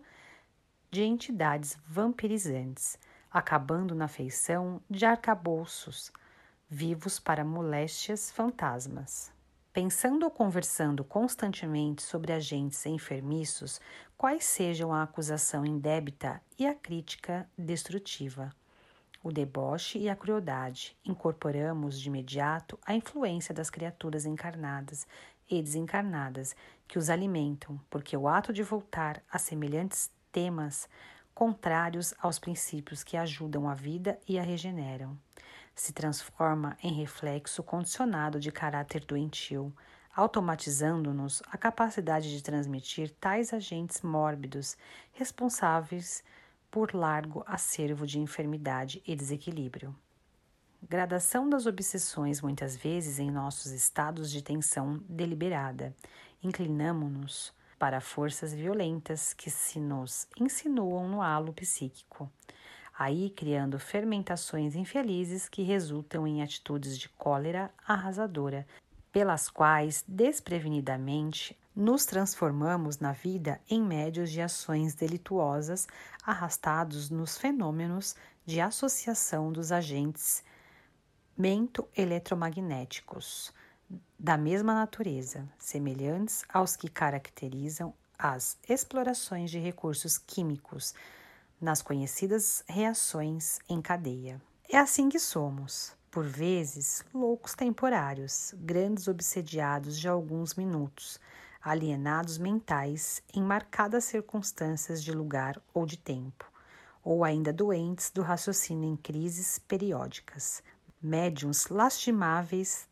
de 0.95 1.03
entidades 1.03 1.77
vampirizantes, 1.89 2.97
acabando 3.29 3.97
na 3.97 4.07
feição 4.07 4.81
de 4.89 5.05
arcabouços 5.05 6.13
vivos 6.71 7.19
para 7.19 7.45
moléstias 7.45 8.31
fantasmas. 8.31 9.33
Pensando 9.73 10.23
ou 10.23 10.31
conversando 10.31 11.03
constantemente 11.03 12.01
sobre 12.01 12.33
agentes 12.33 12.87
enfermiços, 12.87 13.81
quais 14.17 14.45
sejam 14.45 14.95
a 14.95 15.03
acusação 15.03 15.67
indébita 15.67 16.41
e 16.57 16.65
a 16.65 16.73
crítica 16.73 17.51
destrutiva, 17.59 18.55
o 19.21 19.33
deboche 19.33 19.99
e 19.99 20.09
a 20.09 20.15
crueldade, 20.15 20.97
incorporamos 21.05 22.01
de 22.01 22.09
imediato 22.09 22.79
a 22.87 22.95
influência 22.95 23.53
das 23.53 23.69
criaturas 23.69 24.25
encarnadas 24.25 25.09
e 25.51 25.61
desencarnadas 25.61 26.55
que 26.87 26.99
os 26.99 27.11
alimentam, 27.11 27.81
porque 27.91 28.17
o 28.17 28.29
ato 28.29 28.53
de 28.53 28.63
voltar 28.63 29.21
a 29.29 29.41
semelhantes 29.41 30.09
temas 30.35 30.89
contrários 31.33 32.13
aos 32.19 32.41
princípios 32.41 33.05
que 33.05 33.17
ajudam 33.17 33.69
a 33.69 33.75
vida 33.75 34.19
e 34.29 34.37
a 34.37 34.43
regeneram. 34.43 35.17
Se 35.75 35.93
transforma 35.93 36.77
em 36.83 36.93
reflexo 36.93 37.63
condicionado 37.63 38.41
de 38.41 38.51
caráter 38.51 39.05
doentio, 39.05 39.73
automatizando-nos 40.15 41.41
a 41.51 41.57
capacidade 41.57 42.37
de 42.37 42.43
transmitir 42.43 43.11
tais 43.21 43.53
agentes 43.53 44.03
mórbidos 44.03 44.77
responsáveis 45.13 46.23
por 46.71 46.95
largo 46.95 47.45
acervo 47.47 48.07
de 48.07 48.19
enfermidade 48.19 49.01
e 49.07 49.15
desequilíbrio. 49.15 49.95
Gradação 50.83 51.49
das 51.49 51.65
obsessões, 51.65 52.43
muitas 52.43 52.77
vezes 52.77 53.19
em 53.21 53.31
nossos 53.31 53.71
estados 53.73 54.31
de 54.31 54.43
tensão 54.43 55.01
deliberada. 55.09 55.95
Inclinamo-nos 56.43 57.55
para 57.85 58.01
forças 58.01 58.55
violentas 58.55 59.35
que 59.35 59.51
se 59.51 59.79
nos 59.79 60.27
insinuam 60.41 61.07
no 61.07 61.21
halo 61.21 61.53
psíquico, 61.53 62.33
aí 62.99 63.29
criando 63.29 63.79
fermentações 63.79 64.75
infelizes 64.75 65.51
que 65.51 65.63
resultam 65.63 66.27
em 66.27 66.43
atitudes 66.43 66.99
de 66.99 67.11
cólera 67.11 67.71
arrasadora, 67.87 68.67
pelas 69.13 69.51
quais 69.51 70.03
desprevenidamente 70.09 71.55
nos 71.77 72.07
transformamos 72.07 73.01
na 73.01 73.13
vida 73.13 73.61
em 73.69 73.83
médios 73.83 74.31
de 74.31 74.41
ações 74.41 74.95
delituosas 74.95 75.87
arrastados 76.25 77.11
nos 77.11 77.37
fenômenos 77.37 78.17
de 78.47 78.63
associação 78.63 79.53
dos 79.53 79.71
agentes 79.71 80.43
mento-eletromagnéticos 81.37 83.53
da 84.19 84.37
mesma 84.37 84.75
natureza, 84.75 85.49
semelhantes 85.59 86.45
aos 86.49 86.77
que 86.77 86.89
caracterizam 86.89 87.93
as 88.19 88.57
explorações 88.69 89.51
de 89.51 89.59
recursos 89.59 90.17
químicos 90.17 90.95
nas 91.61 91.83
conhecidas 91.83 92.65
reações 92.67 93.59
em 93.69 93.81
cadeia. 93.83 94.41
É 94.69 94.79
assim 94.79 95.09
que 95.09 95.19
somos, 95.19 95.95
por 96.11 96.25
vezes 96.25 97.05
loucos 97.13 97.55
temporários, 97.55 98.55
grandes 98.57 99.09
obsediados 99.09 99.99
de 99.99 100.09
alguns 100.09 100.55
minutos, 100.55 101.21
alienados 101.61 102.39
mentais 102.39 103.23
em 103.35 103.43
marcadas 103.43 104.05
circunstâncias 104.05 105.03
de 105.03 105.13
lugar 105.13 105.61
ou 105.73 105.85
de 105.85 105.97
tempo, 105.97 106.51
ou 107.03 107.25
ainda 107.25 107.53
doentes 107.53 108.11
do 108.11 108.23
raciocínio 108.23 108.89
em 108.89 108.97
crises 108.97 109.59
periódicas, 109.59 110.63
médiums 111.03 111.69
lastimáveis 111.69 112.89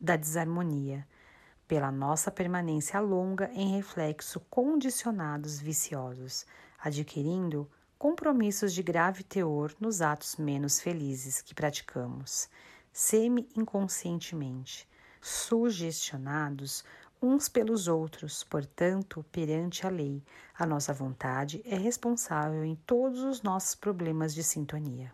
da 0.00 0.16
desarmonia, 0.16 1.06
pela 1.68 1.92
nossa 1.92 2.30
permanência 2.30 2.98
longa 2.98 3.50
em 3.52 3.76
reflexo 3.76 4.40
condicionados 4.50 5.60
viciosos, 5.60 6.46
adquirindo 6.78 7.70
compromissos 7.98 8.72
de 8.72 8.82
grave 8.82 9.22
teor 9.22 9.74
nos 9.78 10.00
atos 10.00 10.36
menos 10.36 10.80
felizes 10.80 11.42
que 11.42 11.54
praticamos, 11.54 12.48
semi-inconscientemente, 12.92 14.88
sugestionados 15.20 16.82
uns 17.22 17.48
pelos 17.48 17.86
outros, 17.86 18.42
portanto, 18.42 19.22
perante 19.30 19.86
a 19.86 19.90
lei, 19.90 20.22
a 20.58 20.64
nossa 20.64 20.94
vontade 20.94 21.60
é 21.66 21.76
responsável 21.76 22.64
em 22.64 22.74
todos 22.74 23.20
os 23.20 23.42
nossos 23.42 23.74
problemas 23.74 24.34
de 24.34 24.42
sintonia. 24.42 25.12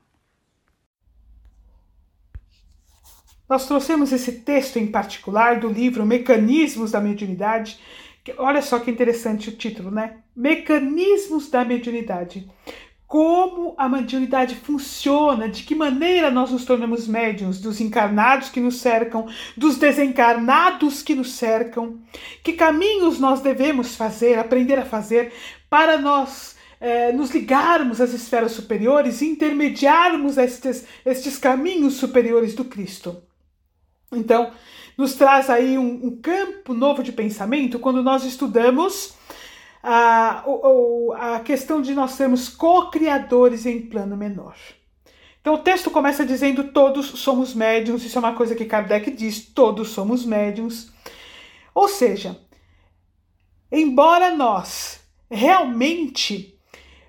Nós 3.48 3.66
trouxemos 3.66 4.12
esse 4.12 4.32
texto 4.40 4.76
em 4.76 4.88
particular 4.88 5.60
do 5.60 5.68
livro 5.68 6.04
Mecanismos 6.04 6.90
da 6.90 7.00
Mediunidade. 7.00 7.78
Olha 8.38 8.60
só 8.60 8.80
que 8.80 8.90
interessante 8.90 9.50
o 9.50 9.56
título, 9.56 9.90
né? 9.90 10.18
Mecanismos 10.34 11.48
da 11.48 11.64
Mediunidade. 11.64 12.50
Como 13.06 13.72
a 13.78 13.88
mediunidade 13.88 14.56
funciona, 14.56 15.48
de 15.48 15.62
que 15.62 15.76
maneira 15.76 16.28
nós 16.28 16.50
nos 16.50 16.64
tornamos 16.64 17.06
médiums, 17.06 17.60
dos 17.60 17.80
encarnados 17.80 18.48
que 18.48 18.58
nos 18.58 18.80
cercam, 18.80 19.28
dos 19.56 19.78
desencarnados 19.78 21.02
que 21.04 21.14
nos 21.14 21.34
cercam, 21.34 22.00
que 22.42 22.54
caminhos 22.54 23.20
nós 23.20 23.40
devemos 23.40 23.94
fazer, 23.94 24.40
aprender 24.40 24.76
a 24.76 24.84
fazer 24.84 25.32
para 25.70 25.98
nós 25.98 26.56
é, 26.80 27.12
nos 27.12 27.30
ligarmos 27.30 28.00
às 28.00 28.12
esferas 28.12 28.50
superiores 28.50 29.20
e 29.20 29.26
intermediarmos 29.26 30.36
estes, 30.36 30.84
estes 31.04 31.38
caminhos 31.38 31.94
superiores 31.94 32.56
do 32.56 32.64
Cristo. 32.64 33.22
Então, 34.12 34.52
nos 34.96 35.14
traz 35.14 35.50
aí 35.50 35.76
um, 35.76 36.06
um 36.06 36.20
campo 36.20 36.72
novo 36.72 37.02
de 37.02 37.12
pensamento 37.12 37.78
quando 37.78 38.02
nós 38.02 38.24
estudamos 38.24 39.14
a, 39.82 40.44
a, 41.20 41.36
a 41.36 41.40
questão 41.40 41.80
de 41.80 41.94
nós 41.94 42.12
sermos 42.12 42.48
co-criadores 42.48 43.66
em 43.66 43.80
plano 43.82 44.16
menor. 44.16 44.56
Então 45.40 45.54
o 45.54 45.58
texto 45.58 45.92
começa 45.92 46.26
dizendo 46.26 46.72
todos 46.72 47.06
somos 47.06 47.54
médiums, 47.54 48.02
isso 48.04 48.18
é 48.18 48.20
uma 48.20 48.34
coisa 48.34 48.56
que 48.56 48.64
Kardec 48.64 49.12
diz, 49.12 49.46
todos 49.46 49.90
somos 49.90 50.24
médiums. 50.24 50.92
Ou 51.72 51.88
seja, 51.88 52.36
embora 53.70 54.34
nós 54.34 55.00
realmente 55.30 56.58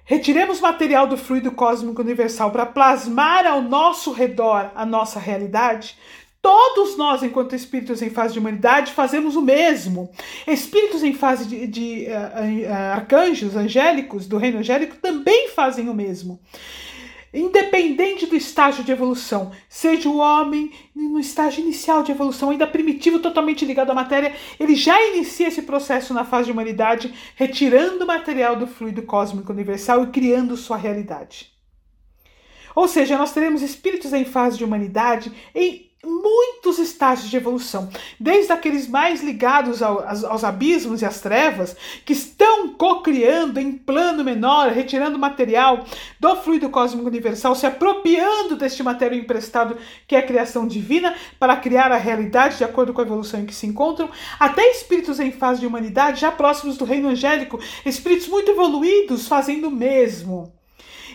retiremos 0.04 0.62
material 0.62 1.08
do 1.08 1.18
fluido 1.18 1.52
cósmico 1.52 2.02
universal 2.02 2.52
para 2.52 2.68
plasmar 2.68 3.48
ao 3.48 3.60
nosso 3.60 4.12
redor 4.12 4.72
a 4.76 4.86
nossa 4.86 5.20
realidade, 5.20 5.98
Todos 6.42 6.96
nós, 6.98 7.24
enquanto 7.24 7.56
espíritos 7.56 8.02
em 8.02 8.10
fase 8.10 8.34
de 8.34 8.40
humanidade, 8.40 8.94
fazemos 8.94 9.36
o 9.36 9.42
mesmo. 9.42 10.10
Espíritos 10.48 11.04
em 11.04 11.14
fase 11.14 11.46
de, 11.46 11.68
de 11.68 12.08
uh, 12.08 12.70
uh, 12.70 12.74
arcanjos 12.94 13.56
angélicos, 13.56 14.28
do 14.28 14.38
reino 14.38 14.60
angélico, 14.60 14.96
também 14.98 15.50
fazem 15.50 15.90
o 15.90 15.94
mesmo. 15.94 16.40
Independente 17.34 18.26
do 18.26 18.36
estágio 18.36 18.84
de 18.84 18.92
evolução, 18.92 19.52
seja 19.68 20.08
o 20.08 20.18
homem 20.18 20.72
no 20.96 21.20
estágio 21.20 21.62
inicial 21.62 22.02
de 22.02 22.12
evolução, 22.12 22.50
ainda 22.52 22.66
primitivo, 22.66 23.20
totalmente 23.20 23.66
ligado 23.66 23.92
à 23.92 23.94
matéria, 23.94 24.34
ele 24.58 24.76
já 24.76 25.00
inicia 25.10 25.50
esse 25.50 25.64
processo 25.64 26.14
na 26.14 26.24
fase 26.24 26.46
de 26.46 26.52
humanidade, 26.54 27.14
retirando 27.36 28.06
o 28.06 28.08
material 28.08 28.56
do 28.56 28.66
fluido 28.66 29.02
cósmico 29.02 29.52
universal 29.52 30.04
e 30.04 30.08
criando 30.08 30.56
sua 30.56 30.78
realidade. 30.78 31.52
Ou 32.74 32.88
seja, 32.88 33.18
nós 33.18 33.34
teremos 33.34 33.62
espíritos 33.62 34.14
em 34.14 34.24
fase 34.24 34.58
de 34.58 34.64
humanidade 34.64 35.32
em 35.54 35.87
muitos 36.08 36.80
estágios 36.80 37.30
de 37.30 37.36
evolução, 37.36 37.90
desde 38.20 38.52
aqueles 38.54 38.88
mais 38.88 39.22
ligados 39.22 39.82
ao, 39.84 40.08
aos, 40.08 40.24
aos, 40.24 40.44
abismos 40.44 41.02
e 41.02 41.06
às 41.06 41.20
trevas, 41.20 41.76
que 42.06 42.14
estão 42.14 42.70
co-criando 42.70 43.60
em 43.60 43.74
plano 43.74 44.24
menor, 44.24 44.72
retirando 44.72 45.20
material 45.20 45.86
do 46.20 46.36
fluido 46.38 46.70
cósmico 46.70 47.08
universal, 47.08 47.54
se 47.54 47.66
apropriando 47.66 48.56
deste 48.56 48.82
material 48.82 49.20
emprestado 49.20 49.78
que 50.08 50.16
é 50.16 50.20
a 50.20 50.26
criação 50.26 50.66
divina, 50.66 51.16
para 51.40 51.58
criar 51.58 51.92
a 51.92 51.98
realidade 51.98 52.58
de 52.58 52.64
acordo 52.64 52.94
com 52.94 53.02
a 53.02 53.06
evolução 53.06 53.42
em 53.42 53.46
que 53.46 53.54
se 53.54 53.68
encontram, 53.68 54.10
até 54.40 54.72
espíritos 54.72 55.20
em 55.20 55.32
fase 55.32 55.60
de 55.60 55.68
humanidade, 55.68 56.22
já 56.22 56.32
próximos 56.32 56.78
do 56.78 56.86
reino 56.86 57.10
angélico, 57.10 57.60
espíritos 57.86 58.28
muito 58.28 58.50
evoluídos 58.50 59.28
fazendo 59.28 59.68
o 59.68 59.72
mesmo. 59.72 60.57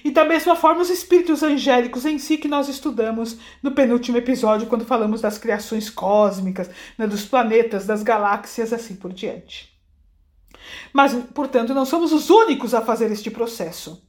E 0.04 0.10
da 0.10 0.24
mesma 0.24 0.56
forma, 0.56 0.82
os 0.82 0.90
espíritos 0.90 1.42
angélicos 1.42 2.04
em 2.04 2.18
si 2.18 2.36
que 2.36 2.48
nós 2.48 2.68
estudamos 2.68 3.36
no 3.62 3.72
penúltimo 3.72 4.18
episódio, 4.18 4.66
quando 4.66 4.84
falamos 4.84 5.20
das 5.20 5.38
criações 5.38 5.88
cósmicas, 5.88 6.68
né, 6.98 7.06
dos 7.06 7.24
planetas, 7.24 7.86
das 7.86 8.02
galáxias, 8.02 8.72
assim 8.72 8.96
por 8.96 9.12
diante. 9.12 9.72
Mas, 10.92 11.14
portanto, 11.34 11.74
não 11.74 11.84
somos 11.84 12.12
os 12.12 12.30
únicos 12.30 12.74
a 12.74 12.82
fazer 12.82 13.10
este 13.10 13.30
processo. 13.30 14.02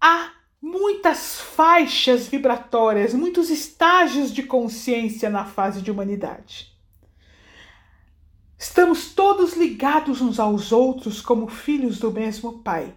Há 0.00 0.32
muitas 0.60 1.40
faixas 1.40 2.28
vibratórias, 2.28 3.14
muitos 3.14 3.50
estágios 3.50 4.32
de 4.32 4.42
consciência 4.42 5.30
na 5.30 5.44
fase 5.44 5.82
de 5.82 5.90
humanidade. 5.90 6.76
Estamos 8.58 9.14
todos 9.14 9.54
ligados 9.54 10.20
uns 10.20 10.40
aos 10.40 10.72
outros 10.72 11.20
como 11.20 11.46
filhos 11.46 11.98
do 11.98 12.10
mesmo 12.10 12.60
Pai. 12.60 12.94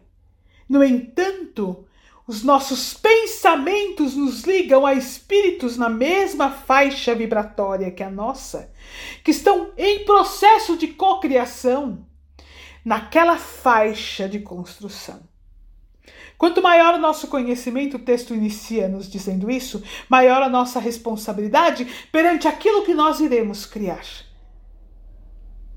No 0.72 0.82
entanto, 0.82 1.86
os 2.26 2.44
nossos 2.44 2.94
pensamentos 2.94 4.16
nos 4.16 4.44
ligam 4.44 4.86
a 4.86 4.94
espíritos 4.94 5.76
na 5.76 5.90
mesma 5.90 6.50
faixa 6.50 7.14
vibratória 7.14 7.92
que 7.92 8.02
a 8.02 8.10
nossa, 8.10 8.72
que 9.22 9.32
estão 9.32 9.74
em 9.78 10.06
processo 10.06 10.78
de 10.78 10.88
cocriação, 10.88 12.08
naquela 12.86 13.38
faixa 13.38 14.30
de 14.30 14.40
construção. 14.40 15.20
Quanto 16.38 16.62
maior 16.62 16.94
o 16.94 17.02
nosso 17.02 17.28
conhecimento, 17.28 17.98
o 17.98 18.06
texto 18.06 18.34
inicia 18.34 18.88
nos 18.88 19.12
dizendo 19.12 19.52
isso, 19.52 19.84
maior 20.08 20.42
a 20.42 20.48
nossa 20.48 20.80
responsabilidade 20.80 21.86
perante 22.14 22.48
aquilo 22.48 22.86
que 22.86 22.94
nós 22.94 23.20
iremos 23.20 23.66
criar. 23.66 24.06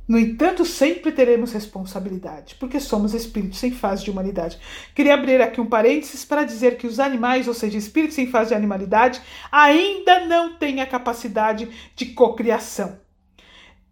No 0.06 0.18
entanto, 0.18 0.66
sempre 0.66 1.10
teremos 1.12 1.52
responsabilidade, 1.52 2.56
porque 2.56 2.78
somos 2.78 3.14
espíritos 3.14 3.62
em 3.62 3.70
fase 3.70 4.04
de 4.04 4.10
humanidade. 4.10 4.58
Queria 4.94 5.14
abrir 5.14 5.40
aqui 5.40 5.60
um 5.60 5.66
parênteses 5.66 6.24
para 6.24 6.44
dizer 6.44 6.76
que 6.76 6.86
os 6.86 7.00
animais, 7.00 7.48
ou 7.48 7.54
seja, 7.54 7.78
espíritos 7.78 8.18
em 8.18 8.26
fase 8.26 8.50
de 8.50 8.54
animalidade, 8.54 9.22
ainda 9.50 10.26
não 10.26 10.56
têm 10.56 10.82
a 10.82 10.86
capacidade 10.86 11.68
de 11.96 12.06
cocriação. 12.06 12.98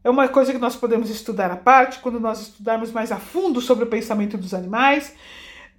É 0.04 0.10
uma 0.10 0.28
coisa 0.28 0.52
que 0.52 0.58
nós 0.58 0.76
podemos 0.76 1.08
estudar 1.08 1.50
à 1.50 1.56
parte 1.56 2.00
quando 2.00 2.20
nós 2.20 2.42
estudarmos 2.42 2.92
mais 2.92 3.10
a 3.10 3.16
fundo 3.16 3.60
sobre 3.60 3.84
o 3.84 3.88
pensamento 3.88 4.36
dos 4.36 4.52
animais, 4.52 5.14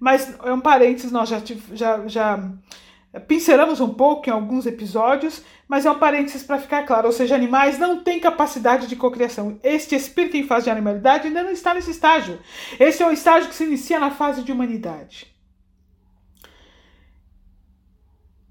mas 0.00 0.34
é 0.42 0.52
um 0.52 0.60
parênteses, 0.60 1.12
nós 1.12 1.28
já, 1.28 1.40
já, 1.72 2.08
já 2.08 2.50
pincelamos 3.20 3.80
um 3.80 3.94
pouco 3.94 4.28
em 4.28 4.32
alguns 4.32 4.66
episódios, 4.66 5.42
mas 5.68 5.86
é 5.86 5.90
um 5.90 5.98
parênteses 5.98 6.42
para 6.42 6.58
ficar 6.58 6.84
claro, 6.84 7.06
ou 7.06 7.12
seja, 7.12 7.34
animais 7.34 7.78
não 7.78 8.02
têm 8.02 8.20
capacidade 8.20 8.86
de 8.86 8.96
cocriação. 8.96 9.58
Este 9.62 9.94
espírito 9.94 10.36
em 10.36 10.46
fase 10.46 10.64
de 10.64 10.70
animalidade 10.70 11.28
ainda 11.28 11.42
não 11.42 11.50
está 11.50 11.74
nesse 11.74 11.90
estágio. 11.90 12.38
Esse 12.78 13.02
é 13.02 13.06
o 13.06 13.12
estágio 13.12 13.48
que 13.48 13.54
se 13.54 13.64
inicia 13.64 14.00
na 14.00 14.10
fase 14.10 14.42
de 14.42 14.52
humanidade. 14.52 15.32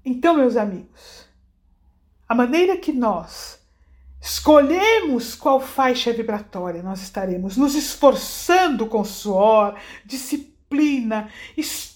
Então, 0.04 0.34
meus 0.34 0.56
amigos, 0.56 1.26
a 2.28 2.34
maneira 2.34 2.76
que 2.76 2.92
nós 2.92 3.62
escolhemos 4.20 5.34
qual 5.34 5.60
faixa 5.60 6.12
vibratória 6.12 6.82
nós 6.82 7.02
estaremos 7.02 7.56
nos 7.56 7.74
esforçando 7.74 8.86
com 8.86 9.04
suor, 9.04 9.74
disciplina, 10.04 10.54
disciplina, 10.64 11.30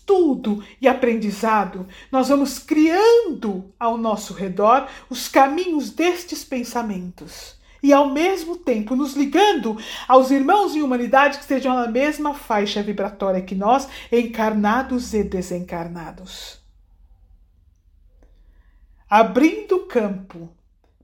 estudo 0.08 0.64
e 0.80 0.88
aprendizado, 0.88 1.86
nós 2.10 2.28
vamos 2.28 2.58
criando 2.58 3.70
ao 3.78 3.98
nosso 3.98 4.32
redor 4.32 4.88
os 5.10 5.28
caminhos 5.28 5.90
destes 5.90 6.42
pensamentos 6.42 7.58
e 7.82 7.92
ao 7.92 8.10
mesmo 8.10 8.56
tempo 8.56 8.96
nos 8.96 9.12
ligando 9.12 9.76
aos 10.08 10.30
irmãos 10.30 10.74
em 10.74 10.82
humanidade 10.82 11.36
que 11.36 11.42
estejam 11.42 11.74
na 11.74 11.86
mesma 11.86 12.32
faixa 12.32 12.82
vibratória 12.82 13.42
que 13.42 13.54
nós, 13.54 13.86
encarnados 14.10 15.12
e 15.12 15.22
desencarnados. 15.22 16.58
Abrindo 19.08 19.86
campo 19.86 20.48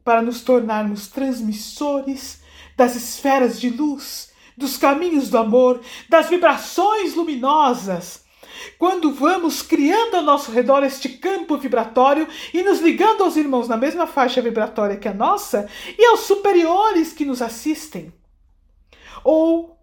para 0.02 0.22
nos 0.22 0.40
tornarmos 0.40 1.08
transmissores 1.08 2.42
das 2.76 2.96
esferas 2.96 3.60
de 3.60 3.70
luz, 3.70 4.32
dos 4.56 4.76
caminhos 4.76 5.28
do 5.28 5.38
amor, 5.38 5.80
das 6.08 6.28
vibrações 6.28 7.14
luminosas. 7.14 8.23
Quando 8.78 9.12
vamos 9.12 9.62
criando 9.62 10.16
ao 10.16 10.22
nosso 10.22 10.50
redor 10.50 10.82
este 10.84 11.08
campo 11.08 11.56
vibratório 11.56 12.28
e 12.52 12.62
nos 12.62 12.80
ligando 12.80 13.24
aos 13.24 13.36
irmãos 13.36 13.68
na 13.68 13.76
mesma 13.76 14.06
faixa 14.06 14.40
vibratória 14.40 14.96
que 14.96 15.08
a 15.08 15.14
nossa 15.14 15.68
e 15.98 16.04
aos 16.06 16.20
superiores 16.20 17.12
que 17.12 17.24
nos 17.24 17.40
assistem. 17.42 18.12
Ou 19.22 19.74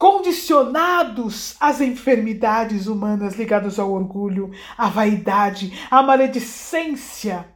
condicionados 0.00 1.54
às 1.60 1.82
enfermidades 1.82 2.86
humanas 2.86 3.34
ligadas 3.34 3.78
ao 3.78 3.92
orgulho, 3.92 4.50
à 4.76 4.88
vaidade, 4.88 5.78
à 5.90 6.02
maledicência, 6.02 7.54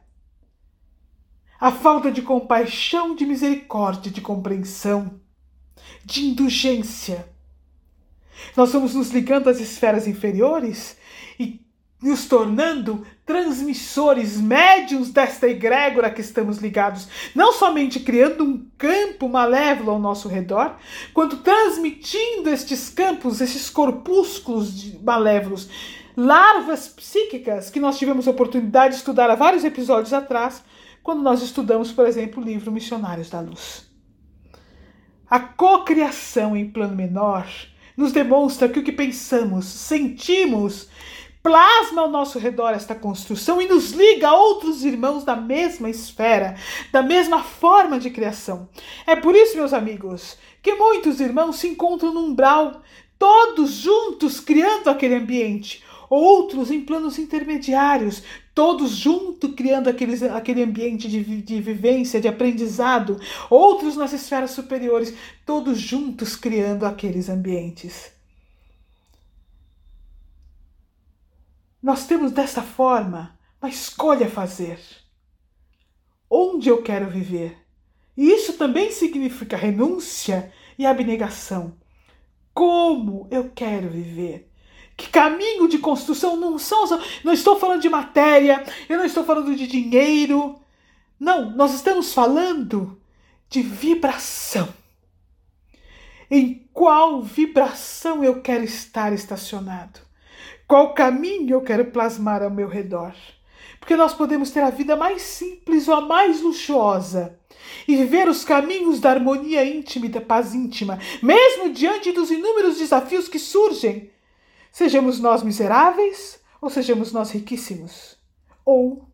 à 1.59 1.71
falta 1.71 2.11
de 2.11 2.21
compaixão, 2.21 3.15
de 3.15 3.25
misericórdia, 3.25 4.11
de 4.11 4.21
compreensão, 4.21 5.19
de 6.03 6.25
indulgência. 6.25 7.34
Nós 8.55 8.71
vamos 8.73 8.93
nos 8.95 9.11
ligando 9.11 9.49
às 9.49 9.59
esferas 9.59 10.07
inferiores 10.07 10.97
e 11.39 11.65
nos 12.01 12.25
tornando 12.25 13.05
transmissores, 13.25 14.39
médios 14.39 15.09
desta 15.09 15.47
egrégora 15.47 16.11
que 16.11 16.21
estamos 16.21 16.59
ligados, 16.59 17.07
não 17.33 17.51
somente 17.51 17.99
criando 17.99 18.43
um 18.43 18.65
campo 18.77 19.27
malévolo 19.27 19.91
ao 19.91 19.99
nosso 19.99 20.27
redor, 20.27 20.75
quanto 21.13 21.37
transmitindo 21.37 22.49
estes 22.49 22.89
campos, 22.89 23.41
esses 23.41 23.69
corpúsculos 23.69 24.93
malévolos, 25.01 25.67
larvas 26.15 26.87
psíquicas 26.87 27.69
que 27.69 27.79
nós 27.79 27.97
tivemos 27.97 28.27
a 28.27 28.31
oportunidade 28.31 28.93
de 28.93 28.99
estudar 28.99 29.29
há 29.29 29.35
vários 29.35 29.63
episódios 29.63 30.13
atrás, 30.13 30.63
quando 31.01 31.23
nós 31.23 31.41
estudamos, 31.41 31.91
por 31.91 32.07
exemplo, 32.07 32.41
o 32.41 32.45
livro 32.45 32.71
Missionários 32.71 33.29
da 33.29 33.39
Luz. 33.39 33.89
A 35.27 35.39
cocriação 35.39 36.55
em 36.55 36.69
plano 36.69 36.95
menor 36.95 37.47
nos 37.95 38.11
demonstra 38.11 38.67
que 38.67 38.79
o 38.79 38.83
que 38.83 38.91
pensamos, 38.91 39.65
sentimos, 39.65 40.89
plasma 41.45 42.01
ao 42.01 42.09
nosso 42.09 42.39
redor 42.39 42.71
esta 42.71 42.95
construção 42.95 43.61
e 43.61 43.67
nos 43.67 43.91
liga 43.91 44.29
a 44.29 44.35
outros 44.35 44.83
irmãos 44.83 45.23
da 45.23 45.35
mesma 45.35 45.87
esfera, 45.87 46.55
da 46.91 47.03
mesma 47.03 47.43
forma 47.43 47.99
de 47.99 48.09
criação. 48.09 48.67
É 49.05 49.15
por 49.15 49.35
isso, 49.35 49.55
meus 49.55 49.71
amigos, 49.71 50.39
que 50.63 50.73
muitos 50.73 51.19
irmãos 51.19 51.57
se 51.57 51.67
encontram 51.67 52.11
no 52.11 52.21
umbral, 52.21 52.81
todos 53.19 53.73
juntos 53.73 54.39
criando 54.39 54.89
aquele 54.89 55.13
ambiente, 55.13 55.83
outros 56.09 56.71
em 56.71 56.81
planos 56.81 57.17
intermediários, 57.17 58.23
todos 58.53 58.91
juntos 58.91 59.53
criando 59.55 59.89
aqueles, 59.89 60.23
aquele 60.23 60.63
ambiente 60.63 61.07
de, 61.09 61.23
de 61.41 61.61
vivência, 61.61 62.21
de 62.21 62.27
aprendizado, 62.27 63.19
outros 63.49 63.95
nas 63.95 64.13
esferas 64.13 64.51
superiores, 64.51 65.13
todos 65.45 65.79
juntos 65.79 66.35
criando 66.35 66.85
aqueles 66.85 67.29
ambientes. 67.29 68.11
Nós 71.81 72.07
temos 72.07 72.31
desta 72.31 72.63
forma 72.63 73.37
uma 73.61 73.69
escolha 73.69 74.27
a 74.27 74.29
fazer. 74.29 74.79
Onde 76.29 76.69
eu 76.69 76.81
quero 76.81 77.09
viver? 77.09 77.57
E 78.17 78.31
isso 78.31 78.53
também 78.53 78.91
significa 78.91 79.57
renúncia 79.57 80.51
e 80.77 80.85
abnegação. 80.85 81.77
Como 82.53 83.27
eu 83.29 83.51
quero 83.51 83.89
viver? 83.89 84.49
Que 84.97 85.09
caminho 85.09 85.67
de 85.67 85.77
construção 85.77 86.37
não 86.37 86.57
são. 86.57 86.85
Não 87.23 87.33
estou 87.33 87.59
falando 87.59 87.81
de 87.81 87.89
matéria, 87.89 88.63
eu 88.87 88.97
não 88.97 89.05
estou 89.05 89.23
falando 89.23 89.55
de 89.55 89.67
dinheiro. 89.67 90.59
Não, 91.19 91.51
nós 91.51 91.73
estamos 91.73 92.13
falando 92.13 92.99
de 93.49 93.61
vibração. 93.61 94.67
Em 96.29 96.67
qual 96.73 97.21
vibração 97.21 98.23
eu 98.23 98.41
quero 98.41 98.63
estar 98.63 99.13
estacionado? 99.13 99.99
Qual 100.67 100.93
caminho 100.93 101.55
eu 101.55 101.61
quero 101.61 101.85
plasmar 101.85 102.41
ao 102.41 102.49
meu 102.49 102.67
redor? 102.67 103.13
Porque 103.79 103.95
nós 103.95 104.15
podemos 104.15 104.49
ter 104.49 104.61
a 104.61 104.71
vida 104.71 104.95
mais 104.95 105.21
simples 105.21 105.87
ou 105.87 105.93
a 105.93 106.01
mais 106.01 106.41
luxuosa 106.41 107.39
e 107.87 107.95
viver 107.95 108.27
os 108.27 108.43
caminhos 108.43 108.99
da 108.99 109.11
harmonia 109.11 109.63
íntima 109.63 110.07
e 110.07 110.09
da 110.09 110.19
paz 110.19 110.55
íntima, 110.55 110.99
mesmo 111.21 111.69
diante 111.69 112.11
dos 112.11 112.31
inúmeros 112.31 112.79
desafios 112.79 113.27
que 113.27 113.37
surgem. 113.37 114.09
Sejamos 114.75 115.21
nós 115.21 115.41
miseráveis 115.41 116.37
ou 116.59 116.69
sejamos 116.69 117.13
nós 117.13 117.31
riquíssimos. 117.31 118.17
Ou 118.65 119.07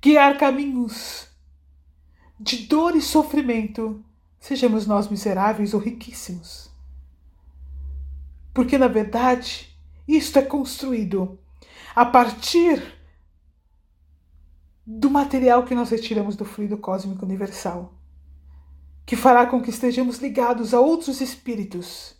guiar 0.00 0.38
caminhos 0.38 1.28
de 2.38 2.66
dor 2.66 2.96
e 2.96 3.02
sofrimento, 3.02 4.02
sejamos 4.38 4.86
nós 4.86 5.08
miseráveis 5.08 5.74
ou 5.74 5.80
riquíssimos. 5.80 6.70
Porque, 8.54 8.78
na 8.78 8.88
verdade, 8.88 9.76
isto 10.08 10.38
é 10.38 10.42
construído 10.42 11.38
a 11.94 12.06
partir 12.06 12.98
do 14.86 15.10
material 15.10 15.64
que 15.64 15.74
nós 15.74 15.90
retiramos 15.90 16.34
do 16.34 16.46
fluido 16.46 16.78
cósmico 16.78 17.26
universal, 17.26 17.92
que 19.04 19.16
fará 19.16 19.44
com 19.44 19.60
que 19.60 19.68
estejamos 19.68 20.16
ligados 20.16 20.72
a 20.72 20.80
outros 20.80 21.20
espíritos, 21.20 22.18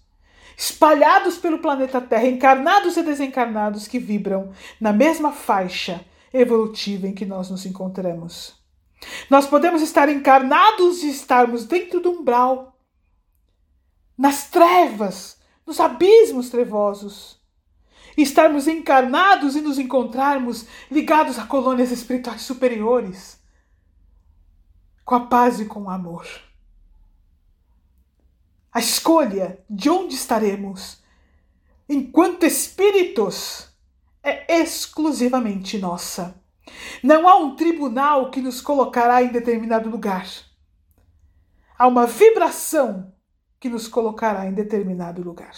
espalhados 0.61 1.38
pelo 1.38 1.59
planeta 1.59 2.03
Terra, 2.03 2.27
encarnados 2.27 2.94
e 2.99 3.03
desencarnados, 3.03 3.88
que 3.88 3.99
vibram 3.99 4.53
na 4.79 4.92
mesma 4.92 5.33
faixa 5.33 6.05
evolutiva 6.35 7.07
em 7.07 7.14
que 7.14 7.25
nós 7.25 7.49
nos 7.49 7.64
encontramos. 7.64 8.55
Nós 9.31 9.46
podemos 9.46 9.81
estar 9.81 10.11
encarnados 10.11 11.03
e 11.03 11.09
estarmos 11.09 11.64
dentro 11.64 11.99
do 11.99 12.11
umbral, 12.11 12.79
nas 14.18 14.51
trevas, 14.51 15.40
nos 15.66 15.81
abismos 15.81 16.51
trevosos. 16.51 17.40
Estarmos 18.14 18.68
encarnados 18.68 19.57
e 19.57 19.62
nos 19.62 19.79
encontrarmos 19.79 20.66
ligados 20.90 21.38
a 21.38 21.46
colônias 21.46 21.90
espirituais 21.90 22.42
superiores, 22.42 23.40
com 25.07 25.14
a 25.14 25.20
paz 25.20 25.59
e 25.59 25.64
com 25.64 25.85
o 25.85 25.90
amor. 25.90 26.27
A 28.73 28.79
escolha 28.79 29.59
de 29.69 29.91
onde 29.91 30.15
estaremos 30.15 31.03
enquanto 31.89 32.45
espíritos 32.45 33.69
é 34.23 34.61
exclusivamente 34.61 35.77
nossa. 35.79 36.41
Não 37.03 37.29
há 37.29 37.37
um 37.37 37.57
tribunal 37.57 38.31
que 38.31 38.41
nos 38.41 38.61
colocará 38.61 39.23
em 39.23 39.29
determinado 39.29 39.91
lugar. 39.91 40.29
Há 41.77 41.89
uma 41.89 42.07
vibração 42.07 43.13
que 43.59 43.69
nos 43.69 43.89
colocará 43.89 44.47
em 44.47 44.53
determinado 44.53 45.23
lugar. 45.23 45.55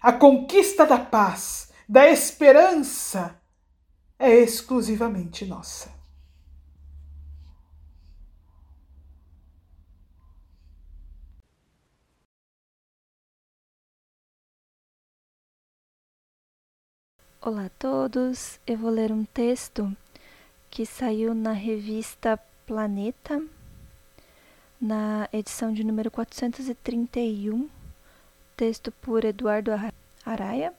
A 0.00 0.12
conquista 0.12 0.86
da 0.86 0.98
paz, 0.98 1.70
da 1.88 2.08
esperança, 2.08 3.38
é 4.18 4.34
exclusivamente 4.34 5.44
nossa. 5.44 5.97
Olá 17.50 17.64
a 17.64 17.70
todos, 17.78 18.60
eu 18.66 18.76
vou 18.76 18.90
ler 18.90 19.10
um 19.10 19.24
texto 19.24 19.90
que 20.70 20.84
saiu 20.84 21.32
na 21.34 21.52
revista 21.52 22.38
Planeta 22.66 23.42
na 24.78 25.26
edição 25.32 25.72
de 25.72 25.82
número 25.82 26.10
431, 26.10 27.66
texto 28.54 28.92
por 28.92 29.24
Eduardo 29.24 29.70
Araia, 30.26 30.74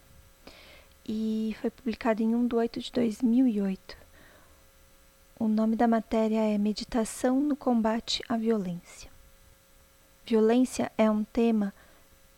e 1.08 1.58
foi 1.60 1.72
publicado 1.72 2.22
em 2.22 2.36
1 2.36 2.48
de 2.48 2.56
8 2.56 2.80
de 2.82 2.92
2008. 2.92 3.98
O 5.40 5.48
nome 5.48 5.76
da 5.76 5.88
matéria 5.88 6.54
é 6.54 6.56
Meditação 6.60 7.40
no 7.40 7.56
Combate 7.56 8.22
à 8.30 8.38
Violência. 8.38 9.10
Violência 10.24 10.92
é 11.00 11.10
um 11.10 11.24
tema 11.24 11.74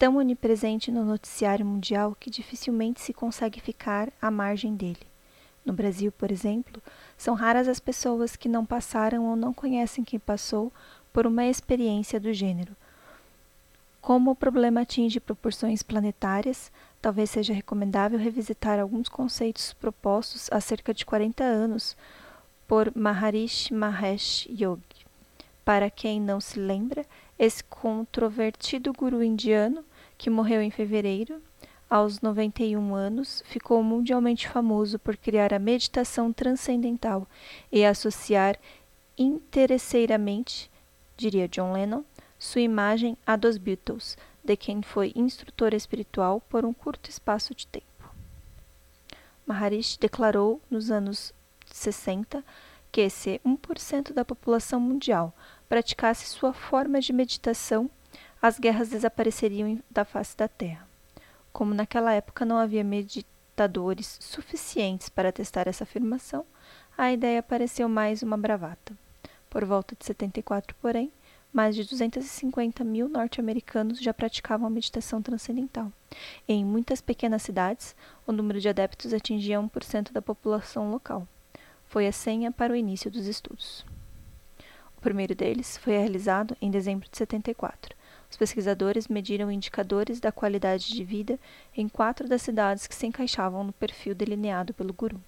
tão 0.02 0.18
onipresente 0.18 0.92
no 0.92 1.06
noticiário 1.06 1.64
mundial 1.64 2.18
que 2.20 2.32
dificilmente 2.32 3.00
se 3.00 3.14
consegue 3.14 3.62
ficar 3.62 4.12
à 4.20 4.32
margem 4.32 4.76
dele. 4.76 5.06
No 5.64 5.74
Brasil, 5.74 6.12
por 6.12 6.32
exemplo, 6.32 6.82
são 7.16 7.36
raras 7.36 7.68
as 7.68 7.80
pessoas 7.80 8.36
que 8.36 8.50
não 8.50 8.66
passaram 8.66 9.28
ou 9.28 9.36
não 9.36 9.54
conhecem 9.54 10.04
quem 10.04 10.18
passou 10.18 10.74
por 11.14 11.28
uma 11.28 11.46
experiência 11.46 12.20
do 12.20 12.34
gênero. 12.34 12.76
Como 14.02 14.32
o 14.32 14.36
problema 14.36 14.82
atinge 14.82 15.20
proporções 15.20 15.84
planetárias, 15.84 16.72
talvez 17.00 17.30
seja 17.30 17.54
recomendável 17.54 18.18
revisitar 18.18 18.80
alguns 18.80 19.08
conceitos 19.08 19.72
propostos 19.74 20.50
há 20.52 20.60
cerca 20.60 20.96
de 20.96 21.06
40 21.06 21.44
anos 21.44 21.96
por 22.68 22.92
Maharishi 22.96 23.72
Mahesh 23.72 24.48
Yogi. 24.50 25.06
Para 25.64 25.92
quem 25.92 26.20
não 26.20 26.42
se 26.42 26.60
lembra, 26.60 27.06
esse 27.38 27.64
controvertido 27.64 28.92
guru 28.92 29.24
indiano, 29.24 29.86
que 30.22 30.30
morreu 30.30 30.62
em 30.62 30.70
fevereiro, 30.70 31.42
aos 31.90 32.22
91 32.22 32.94
anos, 32.94 33.42
ficou 33.48 33.82
mundialmente 33.82 34.48
famoso 34.48 35.00
por 35.00 35.18
criar 35.18 35.52
a 35.52 35.58
meditação 35.58 36.32
transcendental 36.32 37.28
e 37.72 37.84
associar 37.84 38.56
interesseiramente, 39.18 40.70
diria 41.18 41.48
John 41.48 41.74
Lennon, 41.74 42.04
sua 42.38 42.62
imagem 42.62 43.18
à 43.26 43.36
dos 43.36 43.58
Beatles, 43.58 44.16
de 44.44 44.56
quem 44.56 44.84
foi 44.84 45.12
instrutor 45.16 45.74
espiritual 45.74 46.40
por 46.42 46.66
um 46.66 46.72
curto 46.72 47.10
espaço 47.10 47.56
de 47.56 47.66
tempo. 47.66 48.14
Maharishi 49.44 49.98
declarou 50.00 50.62
nos 50.70 50.92
anos 50.92 51.34
60 51.66 52.46
que 52.92 53.10
se 53.10 53.42
1% 53.44 54.14
da 54.14 54.24
população 54.24 54.80
mundial 54.80 55.34
praticasse 55.68 56.28
sua 56.28 56.54
forma 56.54 57.02
de 57.02 57.12
meditação, 57.12 57.90
as 58.42 58.58
guerras 58.58 58.90
desapareceriam 58.90 59.80
da 59.90 60.04
face 60.04 60.36
da 60.36 60.48
Terra. 60.48 60.88
Como 61.54 61.76
naquela 61.76 62.14
época 62.14 62.44
não 62.44 62.58
havia 62.58 62.84
meditadores 62.84 64.18
suficientes 64.20 65.10
para 65.10 65.32
testar 65.32 65.68
essa 65.68 65.84
afirmação, 65.84 66.44
a 66.98 67.12
ideia 67.12 67.44
pareceu 67.44 67.88
mais 67.88 68.24
uma 68.24 68.38
bravata. 68.38 68.98
Por 69.48 69.64
volta 69.64 69.96
de 69.96 70.06
74, 70.06 70.76
porém, 70.82 71.12
mais 71.54 71.76
de 71.76 71.84
250 71.84 72.84
mil 72.84 73.08
norte-americanos 73.08 74.00
já 74.00 74.14
praticavam 74.14 74.66
a 74.66 74.72
meditação 74.72 75.22
transcendental. 75.22 75.92
Em 76.48 76.66
muitas 76.66 77.02
pequenas 77.02 77.44
cidades, 77.44 77.96
o 78.26 78.32
número 78.32 78.60
de 78.60 78.70
adeptos 78.70 79.14
atingia 79.14 79.60
1% 79.60 80.12
da 80.12 80.22
população 80.22 80.90
local. 80.90 81.28
Foi 81.86 82.08
a 82.08 82.12
senha 82.12 82.52
para 82.52 82.74
o 82.74 82.76
início 82.76 83.12
dos 83.12 83.28
estudos. 83.28 83.86
O 84.98 85.02
primeiro 85.02 85.36
deles 85.36 85.78
foi 85.78 85.94
realizado 85.94 86.56
em 86.62 86.72
dezembro 86.72 87.10
de 87.10 87.18
74, 87.18 87.96
os 88.32 88.38
pesquisadores 88.38 89.10
mediram 89.10 89.52
indicadores 89.52 90.22
da 90.22 90.32
qualidade 90.32 90.88
de 90.88 91.04
vida 91.04 91.38
em 91.76 91.90
quatro 91.90 92.30
das 92.30 92.42
cidades 92.42 92.88
que 92.88 92.96
se 92.96 93.06
encaixavam 93.06 93.62
no 93.62 93.74
perfil 93.74 94.16
delineado 94.16 94.74
pelo 94.74 94.94
guru. 94.94 95.22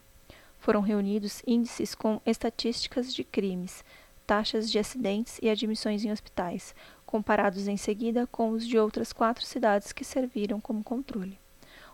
Foram 0.58 0.80
reunidos 0.80 1.44
índices 1.46 1.94
com 1.94 2.22
estatísticas 2.26 3.14
de 3.14 3.26
crimes, 3.26 3.84
taxas 4.26 4.72
de 4.72 4.80
acidentes 4.80 5.38
e 5.42 5.50
admissões 5.50 6.06
em 6.06 6.14
hospitais, 6.14 6.74
comparados 7.06 7.68
em 7.68 7.76
seguida 7.76 8.26
com 8.26 8.52
os 8.52 8.66
de 8.66 8.80
outras 8.80 9.12
quatro 9.12 9.44
cidades 9.44 9.92
que 9.92 10.06
serviram 10.06 10.62
como 10.62 10.82
controle. 10.82 11.38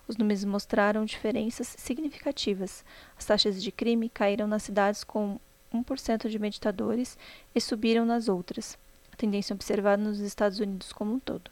Os 0.08 0.15
números 0.15 0.45
mostraram 0.45 1.06
diferenças 1.06 1.76
significativas. 1.76 2.86
As 3.17 3.26
taxas 3.26 3.63
de 3.63 3.72
crime 3.72 4.10
caíram 4.10 4.48
nas 4.48 4.62
cidades 4.62 5.04
com 5.04 5.39
1% 5.74 6.30
de 6.30 6.38
meditadores 6.38 7.17
e 7.56 7.60
subiram 7.60 8.06
nas 8.06 8.30
outras 8.30 8.78
tendência 9.20 9.54
observada 9.54 10.02
nos 10.02 10.20
Estados 10.20 10.60
Unidos 10.60 10.94
como 10.94 11.14
um 11.14 11.20
todo. 11.20 11.52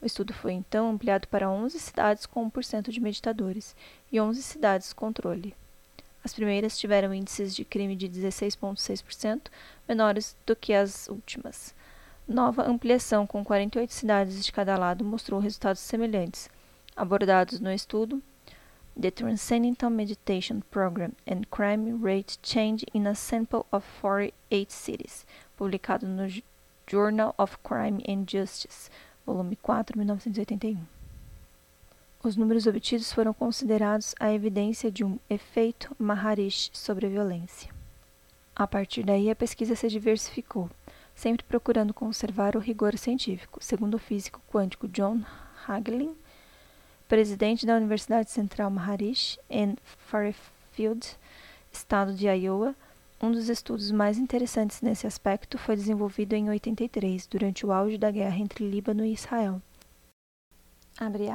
O 0.00 0.06
estudo 0.06 0.32
foi 0.32 0.52
então 0.52 0.90
ampliado 0.90 1.28
para 1.28 1.50
11 1.50 1.78
cidades 1.78 2.24
com 2.24 2.50
1% 2.50 2.90
de 2.90 3.00
meditadores 3.00 3.76
e 4.10 4.18
11 4.18 4.42
cidades 4.42 4.92
controle. 4.94 5.54
As 6.24 6.32
primeiras 6.32 6.78
tiveram 6.78 7.14
índices 7.14 7.54
de 7.54 7.64
crime 7.64 7.94
de 7.94 8.08
16,6%, 8.08 9.42
menores 9.86 10.36
do 10.46 10.56
que 10.56 10.72
as 10.72 11.08
últimas. 11.08 11.74
Nova 12.26 12.68
ampliação 12.68 13.26
com 13.26 13.44
48 13.44 13.92
cidades 13.92 14.44
de 14.44 14.50
cada 14.50 14.76
lado 14.76 15.04
mostrou 15.04 15.38
resultados 15.38 15.80
semelhantes. 15.80 16.48
Abordados 16.96 17.60
no 17.60 17.70
estudo, 17.70 18.22
The 19.00 19.10
Transcendental 19.10 19.90
Meditation 19.90 20.60
Program 20.70 21.12
and 21.26 21.42
Crime 21.50 21.98
Rate 22.02 22.38
Change 22.42 22.86
in 22.94 23.06
a 23.06 23.14
Sample 23.14 23.66
of 23.70 23.86
48 24.00 24.72
Cities, 24.72 25.26
publicado 25.56 26.06
no 26.08 26.26
Journal 26.88 27.34
of 27.36 27.58
Crime 27.64 28.00
and 28.08 28.26
Justice, 28.28 28.88
volume 29.26 29.56
4, 29.56 29.98
1981. 29.98 30.78
Os 32.22 32.36
números 32.36 32.68
obtidos 32.68 33.12
foram 33.12 33.34
considerados 33.34 34.14
a 34.20 34.32
evidência 34.32 34.88
de 34.88 35.04
um 35.04 35.18
efeito 35.28 35.94
Maharishi 35.98 36.70
sobre 36.72 37.06
a 37.06 37.08
violência. 37.08 37.74
A 38.54 38.68
partir 38.68 39.02
daí, 39.02 39.28
a 39.28 39.34
pesquisa 39.34 39.74
se 39.74 39.88
diversificou, 39.88 40.70
sempre 41.12 41.44
procurando 41.44 41.92
conservar 41.92 42.54
o 42.54 42.60
rigor 42.60 42.96
científico, 42.96 43.58
segundo 43.60 43.94
o 43.94 43.98
físico 43.98 44.40
quântico 44.48 44.86
John 44.86 45.22
Hagelin, 45.66 46.16
presidente 47.08 47.66
da 47.66 47.74
Universidade 47.74 48.30
Central 48.30 48.70
Maharishi, 48.70 49.40
em 49.50 49.76
Fairfield, 49.82 51.16
estado 51.72 52.14
de 52.14 52.28
Iowa, 52.28 52.76
um 53.20 53.30
dos 53.30 53.48
estudos 53.48 53.90
mais 53.90 54.18
interessantes 54.18 54.82
nesse 54.82 55.06
aspecto 55.06 55.56
foi 55.56 55.74
desenvolvido 55.74 56.34
em 56.34 56.50
83, 56.50 57.26
durante 57.26 57.64
o 57.64 57.72
auge 57.72 57.96
da 57.96 58.10
guerra 58.10 58.38
entre 58.38 58.68
Líbano 58.68 59.04
e 59.04 59.12
Israel. 59.12 59.60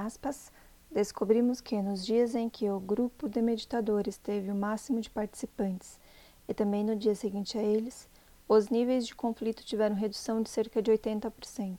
Aspas, 0.05 0.51
descobrimos 0.91 1.59
que 1.59 1.81
nos 1.81 2.05
dias 2.05 2.35
em 2.35 2.49
que 2.49 2.69
o 2.69 2.79
grupo 2.79 3.27
de 3.27 3.41
meditadores 3.41 4.17
teve 4.17 4.51
o 4.51 4.55
máximo 4.55 5.01
de 5.01 5.09
participantes 5.09 5.99
e 6.47 6.53
também 6.53 6.83
no 6.83 6.95
dia 6.95 7.15
seguinte 7.15 7.57
a 7.57 7.63
eles, 7.63 8.09
os 8.47 8.69
níveis 8.69 9.07
de 9.07 9.15
conflito 9.15 9.63
tiveram 9.63 9.95
redução 9.95 10.41
de 10.41 10.49
cerca 10.49 10.81
de 10.81 10.91
80%. 10.91 11.77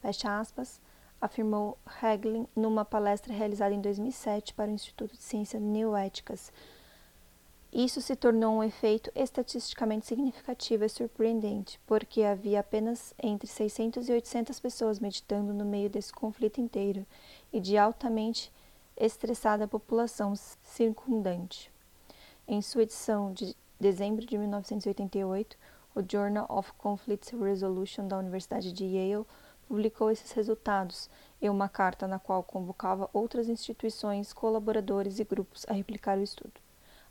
Fecha 0.00 0.40
aspas, 0.40 0.80
afirmou 1.20 1.78
Hagelin 2.02 2.46
numa 2.54 2.84
palestra 2.84 3.32
realizada 3.32 3.74
em 3.74 3.80
2007 3.80 4.54
para 4.54 4.70
o 4.70 4.74
Instituto 4.74 5.16
de 5.16 5.22
Ciências 5.22 5.62
Neoéticas, 5.62 6.52
isso 7.72 8.00
se 8.00 8.16
tornou 8.16 8.56
um 8.56 8.64
efeito 8.64 9.12
estatisticamente 9.14 10.06
significativo 10.06 10.84
e 10.84 10.88
surpreendente, 10.88 11.78
porque 11.86 12.22
havia 12.22 12.60
apenas 12.60 13.12
entre 13.22 13.46
600 13.46 14.08
e 14.08 14.12
800 14.12 14.58
pessoas 14.58 14.98
meditando 14.98 15.52
no 15.52 15.66
meio 15.66 15.90
desse 15.90 16.10
conflito 16.10 16.60
inteiro 16.60 17.04
e 17.52 17.60
de 17.60 17.76
altamente 17.76 18.50
estressada 18.96 19.68
população 19.68 20.34
circundante. 20.62 21.70
Em 22.46 22.62
sua 22.62 22.84
edição 22.84 23.32
de 23.34 23.54
dezembro 23.78 24.24
de 24.24 24.38
1988, 24.38 25.56
o 25.94 26.00
Journal 26.10 26.46
of 26.48 26.72
Conflict 26.78 27.36
Resolution 27.36 28.08
da 28.08 28.18
Universidade 28.18 28.72
de 28.72 28.84
Yale 28.84 29.26
publicou 29.68 30.10
esses 30.10 30.32
resultados 30.32 31.10
e 31.40 31.50
uma 31.50 31.68
carta 31.68 32.08
na 32.08 32.18
qual 32.18 32.42
convocava 32.42 33.10
outras 33.12 33.46
instituições, 33.46 34.32
colaboradores 34.32 35.18
e 35.18 35.24
grupos 35.24 35.66
a 35.68 35.74
replicar 35.74 36.16
o 36.16 36.22
estudo. 36.22 36.67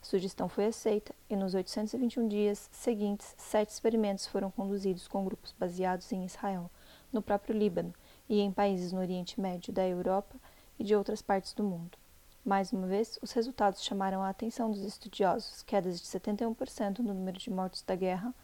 Sugestão 0.08 0.48
foi 0.48 0.64
aceita 0.64 1.14
e 1.28 1.36
nos 1.36 1.52
821 1.52 2.28
dias 2.28 2.70
seguintes, 2.72 3.34
sete 3.36 3.68
experimentos 3.68 4.26
foram 4.26 4.50
conduzidos 4.50 5.06
com 5.06 5.22
grupos 5.22 5.54
baseados 5.58 6.10
em 6.10 6.24
Israel, 6.24 6.70
no 7.12 7.20
próprio 7.20 7.54
Líbano 7.54 7.92
e 8.26 8.40
em 8.40 8.50
países 8.50 8.90
no 8.90 9.00
Oriente 9.00 9.38
Médio, 9.38 9.70
da 9.70 9.86
Europa 9.86 10.34
e 10.78 10.82
de 10.82 10.96
outras 10.96 11.20
partes 11.20 11.52
do 11.52 11.62
mundo. 11.62 11.98
Mais 12.42 12.72
uma 12.72 12.86
vez, 12.86 13.18
os 13.20 13.32
resultados 13.32 13.84
chamaram 13.84 14.22
a 14.22 14.30
atenção 14.30 14.70
dos 14.70 14.82
estudiosos, 14.82 15.62
quedas 15.62 16.00
de 16.00 16.06
71% 16.06 17.00
no 17.00 17.12
número 17.12 17.36
de 17.36 17.50
mortos 17.50 17.82
da 17.82 17.94
guerra, 17.94 18.34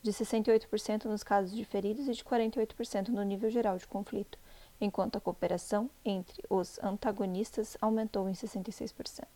de 0.00 0.12
68% 0.12 1.06
nos 1.06 1.24
casos 1.24 1.56
de 1.56 1.64
feridos 1.64 2.06
e 2.06 2.12
de 2.12 2.22
48% 2.22 3.08
no 3.08 3.24
nível 3.24 3.50
geral 3.50 3.76
de 3.78 3.88
conflito, 3.88 4.38
enquanto 4.80 5.16
a 5.16 5.20
cooperação 5.20 5.90
entre 6.04 6.40
os 6.48 6.78
antagonistas 6.84 7.76
aumentou 7.80 8.28
em 8.28 8.32
66% 8.32 9.26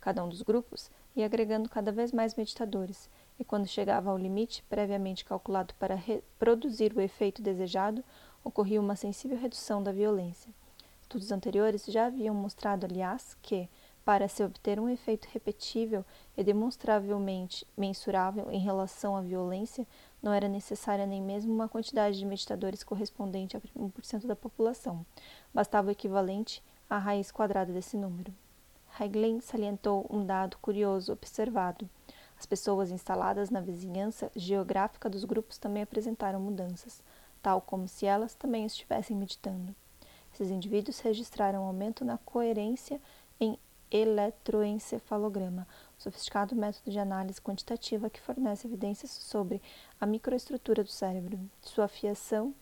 cada 0.00 0.24
um 0.24 0.28
dos 0.28 0.42
grupos, 0.42 0.90
ia 1.14 1.26
agregando 1.26 1.68
cada 1.68 1.92
vez 1.92 2.12
mais 2.12 2.34
meditadores, 2.34 3.10
e 3.38 3.44
quando 3.44 3.66
chegava 3.66 4.10
ao 4.10 4.18
limite 4.18 4.62
previamente 4.68 5.24
calculado 5.24 5.74
para 5.74 5.94
reproduzir 5.94 6.96
o 6.96 7.00
efeito 7.00 7.42
desejado, 7.42 8.04
ocorria 8.42 8.80
uma 8.80 8.96
sensível 8.96 9.38
redução 9.38 9.82
da 9.82 9.92
violência. 9.92 10.52
Estudos 11.02 11.32
anteriores 11.32 11.84
já 11.86 12.06
haviam 12.06 12.34
mostrado, 12.34 12.86
aliás, 12.86 13.36
que, 13.42 13.68
para 14.04 14.28
se 14.28 14.42
obter 14.42 14.80
um 14.80 14.88
efeito 14.88 15.28
repetível 15.32 16.04
e 16.36 16.42
demonstravelmente 16.42 17.66
mensurável 17.76 18.50
em 18.50 18.58
relação 18.58 19.16
à 19.16 19.20
violência, 19.20 19.86
não 20.22 20.32
era 20.32 20.48
necessária 20.48 21.06
nem 21.06 21.20
mesmo 21.20 21.52
uma 21.52 21.68
quantidade 21.68 22.18
de 22.18 22.24
meditadores 22.24 22.82
correspondente 22.82 23.56
a 23.56 23.60
1% 23.60 24.26
da 24.26 24.36
população. 24.36 25.04
Bastava 25.52 25.88
o 25.88 25.90
equivalente 25.90 26.62
à 26.88 26.98
raiz 26.98 27.30
quadrada 27.30 27.72
desse 27.72 27.96
número. 27.96 28.32
Hagelin 28.98 29.40
salientou 29.40 30.06
um 30.10 30.24
dado 30.24 30.58
curioso 30.58 31.12
observado. 31.12 31.88
As 32.38 32.46
pessoas 32.46 32.90
instaladas 32.90 33.50
na 33.50 33.60
vizinhança 33.60 34.30
geográfica 34.34 35.08
dos 35.08 35.24
grupos 35.24 35.58
também 35.58 35.82
apresentaram 35.82 36.40
mudanças, 36.40 37.02
tal 37.42 37.60
como 37.60 37.86
se 37.86 38.06
elas 38.06 38.34
também 38.34 38.64
estivessem 38.64 39.16
meditando. 39.16 39.74
Esses 40.32 40.50
indivíduos 40.50 41.00
registraram 41.00 41.62
um 41.62 41.66
aumento 41.66 42.04
na 42.04 42.18
coerência 42.18 43.00
em 43.38 43.58
eletroencefalograma, 43.90 45.66
um 45.98 46.00
sofisticado 46.00 46.54
método 46.54 46.90
de 46.90 46.98
análise 46.98 47.40
quantitativa 47.40 48.08
que 48.08 48.20
fornece 48.20 48.66
evidências 48.66 49.10
sobre 49.10 49.60
a 50.00 50.06
microestrutura 50.06 50.84
do 50.84 50.90
cérebro, 50.90 51.38
sua 51.60 51.88
fiação 51.88 52.54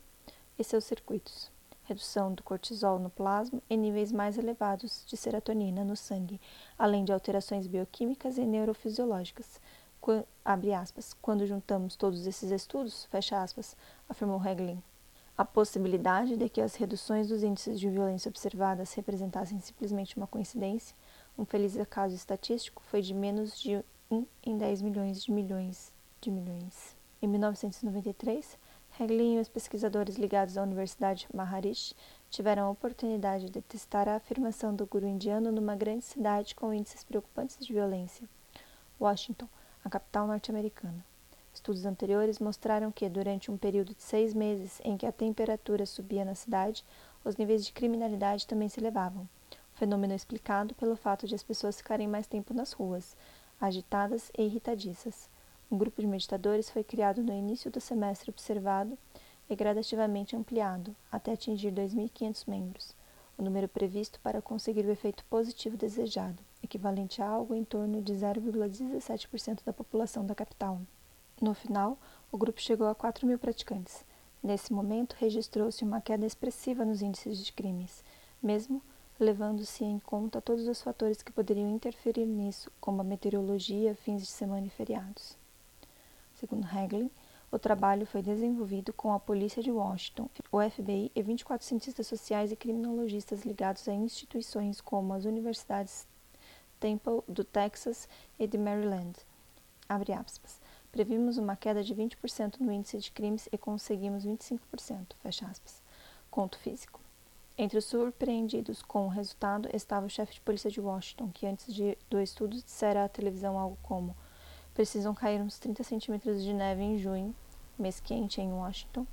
e 0.59 0.64
seus 0.64 0.85
circuitos 0.85 1.51
redução 1.89 2.34
do 2.34 2.43
cortisol 2.43 2.99
no 2.99 3.09
plasma 3.09 3.62
e 3.68 3.76
níveis 3.76 4.12
mais 4.12 4.36
elevados 4.36 5.05
de 5.07 5.16
serotonina 5.16 5.82
no 5.84 5.97
sangue, 5.97 6.39
além 6.78 7.03
de 7.03 7.12
alterações 7.12 7.66
bioquímicas 7.66 8.36
e 8.36 8.45
neurofisiológicas. 8.45 9.59
Quando, 9.99 10.26
aspas, 10.76 11.14
quando 11.14 11.47
juntamos 11.47 11.97
todos 11.97 12.26
esses 12.26 12.51
estudos, 12.51 13.07
fecha 13.07 13.43
aspas, 13.43 13.74
afirmou 14.09 14.45
Heglin, 14.45 14.82
A 15.36 15.45
possibilidade 15.45 16.36
de 16.36 16.49
que 16.49 16.61
as 16.61 16.74
reduções 16.74 17.28
dos 17.28 17.43
índices 17.43 17.80
de 17.80 17.89
violência 17.89 18.28
observadas 18.28 18.93
representassem 18.93 19.59
simplesmente 19.61 20.16
uma 20.16 20.26
coincidência, 20.26 20.95
um 21.39 21.45
feliz 21.45 21.76
acaso 21.78 22.14
estatístico, 22.14 22.82
foi 22.82 23.01
de 23.01 23.14
menos 23.14 23.59
de 23.59 23.82
1 24.11 24.26
em 24.45 24.59
10 24.59 24.82
milhões 24.82 25.24
de 25.24 25.32
milhões 25.32 25.93
de 26.20 26.30
milhões. 26.30 26.97
Em 27.22 27.26
1993, 27.26 28.59
Hagley 29.01 29.36
e 29.36 29.40
os 29.40 29.49
pesquisadores 29.49 30.16
ligados 30.16 30.59
à 30.59 30.62
Universidade 30.64 31.28
Maharishi 31.32 31.94
tiveram 32.28 32.64
a 32.64 32.70
oportunidade 32.70 33.49
de 33.49 33.62
testar 33.62 34.09
a 34.09 34.16
afirmação 34.16 34.74
do 34.74 34.84
guru 34.86 35.07
indiano 35.07 35.53
numa 35.53 35.76
grande 35.76 36.05
cidade 36.05 36.53
com 36.57 36.74
índices 36.74 37.05
preocupantes 37.05 37.64
de 37.64 37.72
violência, 37.72 38.28
Washington, 39.01 39.49
a 39.84 39.88
capital 39.88 40.26
norte-americana. 40.26 41.05
Estudos 41.55 41.86
anteriores 41.86 42.40
mostraram 42.40 42.90
que, 42.90 43.09
durante 43.09 43.53
um 43.53 43.57
período 43.57 43.94
de 43.94 44.03
seis 44.03 44.34
meses 44.34 44.80
em 44.82 44.96
que 44.96 45.07
a 45.07 45.12
temperatura 45.12 45.86
subia 45.86 46.24
na 46.24 46.34
cidade, 46.34 46.84
os 47.24 47.36
níveis 47.36 47.64
de 47.64 47.72
criminalidade 47.72 48.49
também 48.49 48.68
se 48.68 48.80
elevavam. 48.80 49.28
Fenômeno 49.74 50.12
é 50.12 50.16
explicado 50.16 50.74
pelo 50.74 50.96
fato 50.96 51.24
de 51.24 51.36
as 51.36 51.42
pessoas 51.44 51.76
ficarem 51.76 52.09
mais 52.09 52.26
tempo 52.26 52.53
nas 52.53 52.72
ruas, 52.72 53.16
agitadas 53.61 54.32
e 54.36 54.42
irritadiças. 54.42 55.30
Um 55.71 55.77
grupo 55.77 56.01
de 56.01 56.07
meditadores 56.07 56.71
foi 56.71 56.83
criado 56.83 57.23
no 57.23 57.31
início 57.31 57.71
do 57.71 57.79
semestre 57.79 58.31
observado 58.31 58.97
e 59.51 59.55
gradativamente 59.55 60.35
ampliado, 60.35 60.97
até 61.12 61.33
atingir 61.33 61.71
2.500 61.71 62.49
membros, 62.49 62.95
o 63.37 63.43
número 63.43 63.69
previsto 63.69 64.19
para 64.21 64.41
conseguir 64.41 64.87
o 64.87 64.91
efeito 64.91 65.23
positivo 65.27 65.77
desejado, 65.77 66.43
equivalente 66.62 67.21
a 67.21 67.29
algo 67.29 67.55
em 67.55 67.64
torno 67.64 68.01
de 68.01 68.14
0,17% 68.14 69.62
da 69.62 69.73
população 69.73 70.25
da 70.25 70.35
capital. 70.35 70.81
No 71.39 71.53
final, 71.53 71.99
o 72.33 72.39
grupo 72.39 72.62
chegou 72.62 72.87
a 72.87 72.95
4 72.95 73.27
mil 73.27 73.39
praticantes. 73.39 74.07
Nesse 74.43 74.73
momento, 74.73 75.16
registrou-se 75.19 75.85
uma 75.85 76.01
queda 76.01 76.25
expressiva 76.25 76.83
nos 76.83 77.03
índices 77.03 77.45
de 77.45 77.53
crimes, 77.53 78.03
mesmo 78.43 78.81
levando-se 79.21 79.85
em 79.85 79.99
conta 79.99 80.41
todos 80.41 80.66
os 80.66 80.81
fatores 80.81 81.23
que 81.23 81.31
poderiam 81.31 81.69
interferir 81.69 82.25
nisso, 82.25 82.73
como 82.81 83.03
a 83.03 83.05
meteorologia, 83.05 83.95
fins 83.95 84.23
de 84.23 84.29
semana 84.29 84.66
e 84.66 84.71
feriados. 84.71 85.37
Segundo 86.39 86.68
Hagley, 86.68 87.11
o 87.51 87.59
trabalho 87.59 88.07
foi 88.07 88.22
desenvolvido 88.22 88.93
com 88.93 89.12
a 89.12 89.18
Polícia 89.18 89.61
de 89.61 89.72
Washington, 89.72 90.30
o 90.53 90.61
FBI 90.61 91.11
e 91.12 91.20
24 91.20 91.66
cientistas 91.66 92.07
sociais 92.07 92.53
e 92.53 92.57
criminologistas 92.57 93.43
ligados 93.43 93.89
a 93.89 93.93
instituições 93.93 94.80
como 94.80 95.12
as 95.14 95.24
universidades 95.24 96.07
Temple 96.78 97.22
do 97.26 97.43
Texas 97.43 98.09
e 98.39 98.47
de 98.47 98.57
Maryland. 98.57 99.18
Previmos 100.93 101.39
uma 101.39 101.57
queda 101.57 101.82
de 101.82 101.93
20% 101.93 102.61
no 102.61 102.70
índice 102.70 102.99
de 102.99 103.11
crimes 103.11 103.49
e 103.51 103.59
conseguimos 103.59 104.24
25%. 104.24 104.61
Fecha 105.20 105.45
aspas. 105.45 105.82
Conto 106.30 106.57
físico. 106.57 107.01
Entre 107.57 107.76
os 107.76 107.84
surpreendidos 107.84 108.80
com 108.80 109.07
o 109.07 109.11
resultado 109.11 109.68
estava 109.74 110.07
o 110.07 110.11
chefe 110.11 110.34
de 110.34 110.41
polícia 110.43 110.70
de 110.70 110.80
Washington, 110.80 111.32
que 111.34 111.49
antes 111.49 111.74
de, 111.74 111.99
do 112.09 112.20
estudo 112.20 112.57
dissera 112.57 113.05
à 113.05 113.09
televisão 113.09 113.59
algo 113.59 113.76
como 113.82 114.14
precisam 114.79 115.12
cair 115.12 115.41
uns 115.41 115.59
30 115.59 115.83
centímetros 115.83 116.41
de 116.41 116.55
neve 116.55 116.81
em 116.85 116.99
junho, 116.99 117.35
mês 117.76 117.99
quente 117.99 118.41
em 118.41 118.53
Washington, 118.53 119.05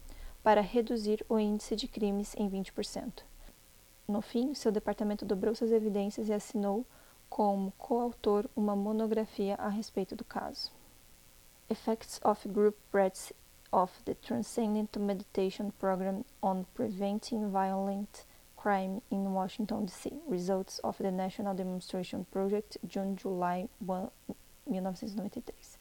para 0.43 0.61
reduzir 0.61 1.26
o 1.28 1.39
índice 1.39 1.76
de 1.76 1.88
crimes 1.88 2.36
em 2.38 2.47
20%. 2.47 3.24
No 4.07 4.22
fim, 4.22 4.53
seu 4.53 4.72
departamento 4.72 5.26
dobrou 5.26 5.55
suas 5.55 5.72
evidências 5.72 6.30
e 6.30 6.34
assinou 6.34 6.86
como 7.28 7.72
coautor 7.80 8.47
uma 8.55 8.76
monografia 8.76 9.55
a 9.55 9.68
respeito 9.68 10.16
do 10.16 10.24
caso. 10.24 10.72
Effects 11.68 12.22
of 12.24 12.47
Group 12.47 12.76
Breaths 12.91 13.34
of 13.72 13.91
the 14.03 14.13
Transcendent 14.13 14.95
Meditation 14.99 15.72
Program 15.80 16.24
on 16.43 16.63
Preventing 16.76 17.49
Violent 17.49 18.28
Crime 18.55 19.01
in 19.09 19.34
Washington, 19.34 19.86
D.C. 19.86 20.13
Results 20.28 20.80
of 20.84 20.99
the 20.99 21.09
National 21.09 21.55
Demonstration 21.55 22.24
Project, 22.32 22.78
June-July 22.88 23.68
1993. 24.68 25.80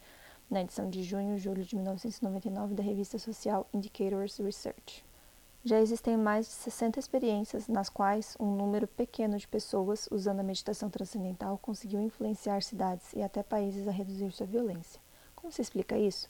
Na 0.49 0.61
edição 0.61 0.89
de 0.89 1.03
junho-julho 1.03 1.63
de 1.63 1.75
1999 1.75 2.75
da 2.75 2.83
revista 2.83 3.17
social 3.17 3.67
Indicators 3.73 4.37
Research. 4.37 5.03
Já 5.63 5.81
existem 5.81 6.15
mais 6.15 6.45
de 6.45 6.51
60 6.51 6.99
experiências 6.99 7.67
nas 7.67 7.89
quais 7.89 8.37
um 8.39 8.55
número 8.55 8.87
pequeno 8.87 9.35
de 9.37 9.47
pessoas 9.47 10.07
usando 10.11 10.39
a 10.39 10.43
meditação 10.43 10.91
transcendental 10.91 11.57
conseguiu 11.57 11.99
influenciar 11.99 12.61
cidades 12.61 13.11
e 13.13 13.23
até 13.23 13.41
países 13.41 13.87
a 13.87 13.91
reduzir 13.91 14.31
sua 14.31 14.45
violência. 14.45 15.01
Como 15.35 15.51
se 15.51 15.63
explica 15.63 15.97
isso? 15.97 16.29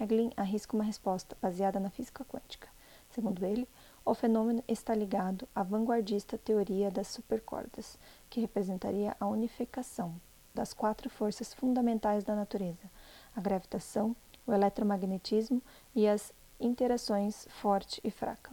Hagelin 0.00 0.32
arrisca 0.38 0.74
uma 0.74 0.84
resposta 0.84 1.36
baseada 1.42 1.78
na 1.78 1.90
física 1.90 2.24
quântica. 2.24 2.68
Segundo 3.10 3.44
ele, 3.44 3.68
o 4.06 4.14
fenômeno 4.14 4.64
está 4.66 4.94
ligado 4.94 5.46
à 5.54 5.62
vanguardista 5.62 6.38
teoria 6.38 6.90
das 6.90 7.08
supercordas, 7.08 7.98
que 8.30 8.40
representaria 8.40 9.14
a 9.20 9.26
unificação 9.26 10.18
das 10.54 10.72
quatro 10.72 11.08
forças 11.08 11.54
fundamentais 11.54 12.24
da 12.24 12.34
natureza: 12.34 12.90
a 13.34 13.40
gravitação, 13.40 14.14
o 14.46 14.52
eletromagnetismo 14.52 15.62
e 15.94 16.08
as 16.08 16.32
interações 16.60 17.46
forte 17.50 18.00
e 18.04 18.10
fraca. 18.10 18.52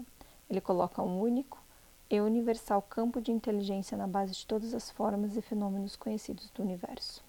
Ele 0.50 0.62
coloca 0.62 1.02
um 1.02 1.22
único 1.22 1.62
e 2.10 2.20
universal 2.20 2.82
campo 2.82 3.22
de 3.22 3.32
inteligência 3.32 3.95
na 3.95 4.08
base 4.08 4.34
de 4.34 4.45
todas 4.45 4.74
as 4.74 4.89
formas 4.89 5.38
e 5.38 5.41
fenômenos 5.41 5.95
conhecidos 5.95 6.50
do 6.50 6.64
universo. 6.64 7.24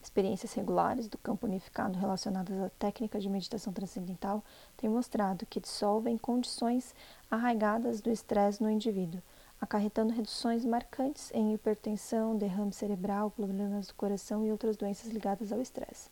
Experiências 0.00 0.52
regulares 0.52 1.08
do 1.08 1.16
campo 1.16 1.46
unificado 1.46 1.98
relacionadas 1.98 2.60
à 2.60 2.68
técnica 2.78 3.18
de 3.18 3.28
meditação 3.28 3.72
transcendental 3.72 4.44
têm 4.76 4.88
mostrado 4.90 5.46
que 5.46 5.58
dissolvem 5.58 6.18
condições 6.18 6.94
arraigadas 7.30 8.02
do 8.02 8.10
estresse 8.10 8.62
no 8.62 8.70
indivíduo, 8.70 9.22
acarretando 9.64 10.12
reduções 10.12 10.62
marcantes 10.62 11.30
em 11.32 11.54
hipertensão, 11.54 12.36
derrame 12.36 12.72
cerebral, 12.72 13.30
problemas 13.30 13.86
do 13.86 13.94
coração 13.94 14.44
e 14.44 14.52
outras 14.52 14.76
doenças 14.76 15.10
ligadas 15.10 15.50
ao 15.50 15.60
estresse, 15.60 16.10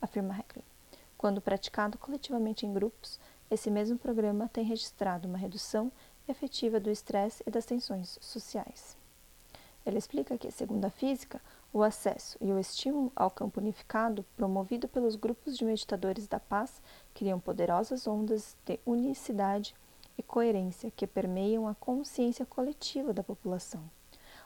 afirma 0.00 0.34
Heckley. 0.38 0.64
Quando 1.18 1.40
praticado 1.40 1.98
coletivamente 1.98 2.64
em 2.64 2.72
grupos, 2.72 3.20
esse 3.50 3.70
mesmo 3.70 3.98
programa 3.98 4.48
tem 4.48 4.64
registrado 4.64 5.28
uma 5.28 5.36
redução 5.36 5.92
efetiva 6.26 6.80
do 6.80 6.90
estresse 6.90 7.42
e 7.46 7.50
das 7.50 7.66
tensões 7.66 8.18
sociais. 8.22 8.96
Ele 9.84 9.98
explica 9.98 10.38
que, 10.38 10.50
segundo 10.50 10.86
a 10.86 10.90
física, 10.90 11.42
o 11.74 11.82
acesso 11.82 12.38
e 12.40 12.50
o 12.50 12.58
estímulo 12.58 13.12
ao 13.14 13.30
campo 13.30 13.60
unificado, 13.60 14.24
promovido 14.34 14.88
pelos 14.88 15.14
grupos 15.14 15.58
de 15.58 15.64
meditadores 15.66 16.26
da 16.26 16.40
paz, 16.40 16.80
criam 17.12 17.38
poderosas 17.38 18.06
ondas 18.06 18.56
de 18.64 18.80
unicidade 18.86 19.74
e 20.16 20.22
coerência 20.22 20.90
que 20.90 21.06
permeiam 21.06 21.66
a 21.66 21.74
consciência 21.74 22.46
coletiva 22.46 23.12
da 23.12 23.22
população. 23.22 23.82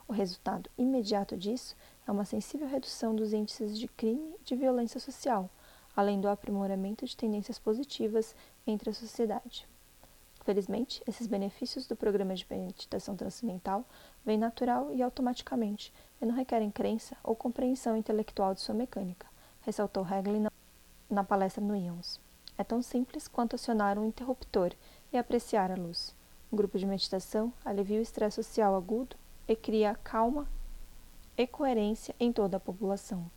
O 0.07 0.13
resultado 0.13 0.71
imediato 0.79 1.37
disso 1.37 1.77
é 2.07 2.11
uma 2.11 2.25
sensível 2.25 2.67
redução 2.67 3.15
dos 3.15 3.33
índices 3.33 3.79
de 3.79 3.87
crime 3.89 4.35
e 4.41 4.45
de 4.45 4.57
violência 4.57 4.99
social, 4.99 5.51
além 5.95 6.21
do 6.21 6.29
aprimoramento 6.29 7.05
de 7.05 7.17
tendências 7.17 7.59
positivas 7.59 8.35
entre 8.67 8.89
a 8.89 8.95
sociedade. 8.95 9.69
Felizmente, 10.45 11.03
esses 11.07 11.27
benefícios 11.27 11.87
do 11.87 11.95
programa 11.95 12.35
de 12.35 12.47
meditação 12.49 13.15
transcendental 13.15 13.85
vêm 14.25 14.39
natural 14.39 14.91
e 14.95 15.03
automaticamente 15.03 15.93
e 16.23 16.25
não 16.25 16.35
requerem 16.35 16.71
crença 16.71 17.15
ou 17.23 17.37
compreensão 17.37 17.95
intelectual 17.95 18.55
de 18.55 18.63
sua 18.63 18.75
mecânica, 18.75 19.27
ressaltou 19.61 20.03
Hagley 20.03 20.41
na, 20.41 20.51
na 21.11 21.23
palestra 21.23 21.63
no 21.63 21.77
IONS. 21.77 22.19
É 22.57 22.65
tão 22.65 22.81
simples 22.81 23.29
quanto 23.29 23.57
acionar 23.57 23.99
um 23.99 24.07
interruptor 24.07 24.73
e 25.13 25.19
apreciar 25.19 25.71
a 25.71 25.75
luz. 25.75 26.15
Um 26.51 26.57
grupo 26.57 26.79
de 26.79 26.87
meditação 26.87 27.53
alivia 27.65 27.99
o 27.99 28.03
estresse 28.03 28.37
social 28.37 28.75
agudo 28.75 29.17
e 29.47 29.55
cria 29.55 29.95
calma 30.03 30.49
e 31.37 31.47
coerência 31.47 32.15
em 32.19 32.33
toda 32.33 32.57
a 32.57 32.61
população. 32.61 33.31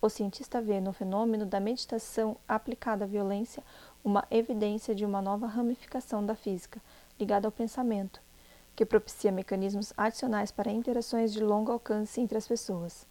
O 0.00 0.08
cientista 0.08 0.62
vê 0.62 0.80
no 0.80 0.92
fenômeno 0.92 1.44
da 1.44 1.58
meditação 1.58 2.36
aplicada 2.46 3.04
à 3.04 3.08
violência 3.08 3.64
uma 4.04 4.24
evidência 4.30 4.94
de 4.94 5.04
uma 5.04 5.20
nova 5.20 5.48
ramificação 5.48 6.24
da 6.24 6.36
física, 6.36 6.80
ligada 7.18 7.48
ao 7.48 7.52
pensamento, 7.52 8.20
que 8.76 8.86
propicia 8.86 9.32
mecanismos 9.32 9.92
adicionais 9.96 10.52
para 10.52 10.70
interações 10.70 11.32
de 11.32 11.42
longo 11.42 11.72
alcance 11.72 12.20
entre 12.20 12.38
as 12.38 12.46
pessoas. 12.46 13.07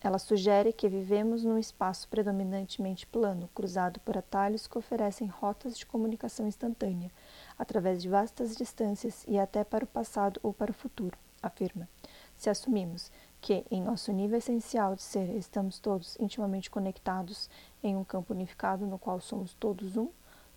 Ela 0.00 0.18
sugere 0.18 0.72
que 0.72 0.88
vivemos 0.88 1.44
num 1.44 1.58
espaço 1.58 2.08
predominantemente 2.08 3.06
plano, 3.06 3.48
cruzado 3.52 3.98
por 4.00 4.16
atalhos 4.16 4.66
que 4.66 4.78
oferecem 4.78 5.26
rotas 5.26 5.76
de 5.76 5.84
comunicação 5.84 6.46
instantânea, 6.46 7.10
através 7.58 8.00
de 8.00 8.08
vastas 8.08 8.56
distâncias 8.56 9.24
e 9.26 9.38
até 9.38 9.64
para 9.64 9.84
o 9.84 9.88
passado 9.88 10.38
ou 10.42 10.52
para 10.52 10.70
o 10.70 10.74
futuro, 10.74 11.18
afirma. 11.42 11.88
Se 12.36 12.48
assumimos 12.48 13.10
que, 13.40 13.64
em 13.70 13.82
nosso 13.82 14.12
nível 14.12 14.38
essencial 14.38 14.94
de 14.94 15.02
ser, 15.02 15.34
estamos 15.36 15.80
todos 15.80 16.16
intimamente 16.20 16.70
conectados 16.70 17.50
em 17.82 17.96
um 17.96 18.04
campo 18.04 18.32
unificado 18.32 18.86
no 18.86 18.98
qual 18.98 19.20
somos 19.20 19.52
todos 19.54 19.96
um, 19.96 20.08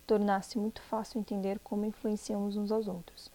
tornar-se 0.06 0.56
muito 0.56 0.80
fácil 0.82 1.18
entender 1.18 1.58
como 1.58 1.84
influenciamos 1.84 2.56
uns 2.56 2.70
aos 2.70 2.86
outros. 2.86 3.30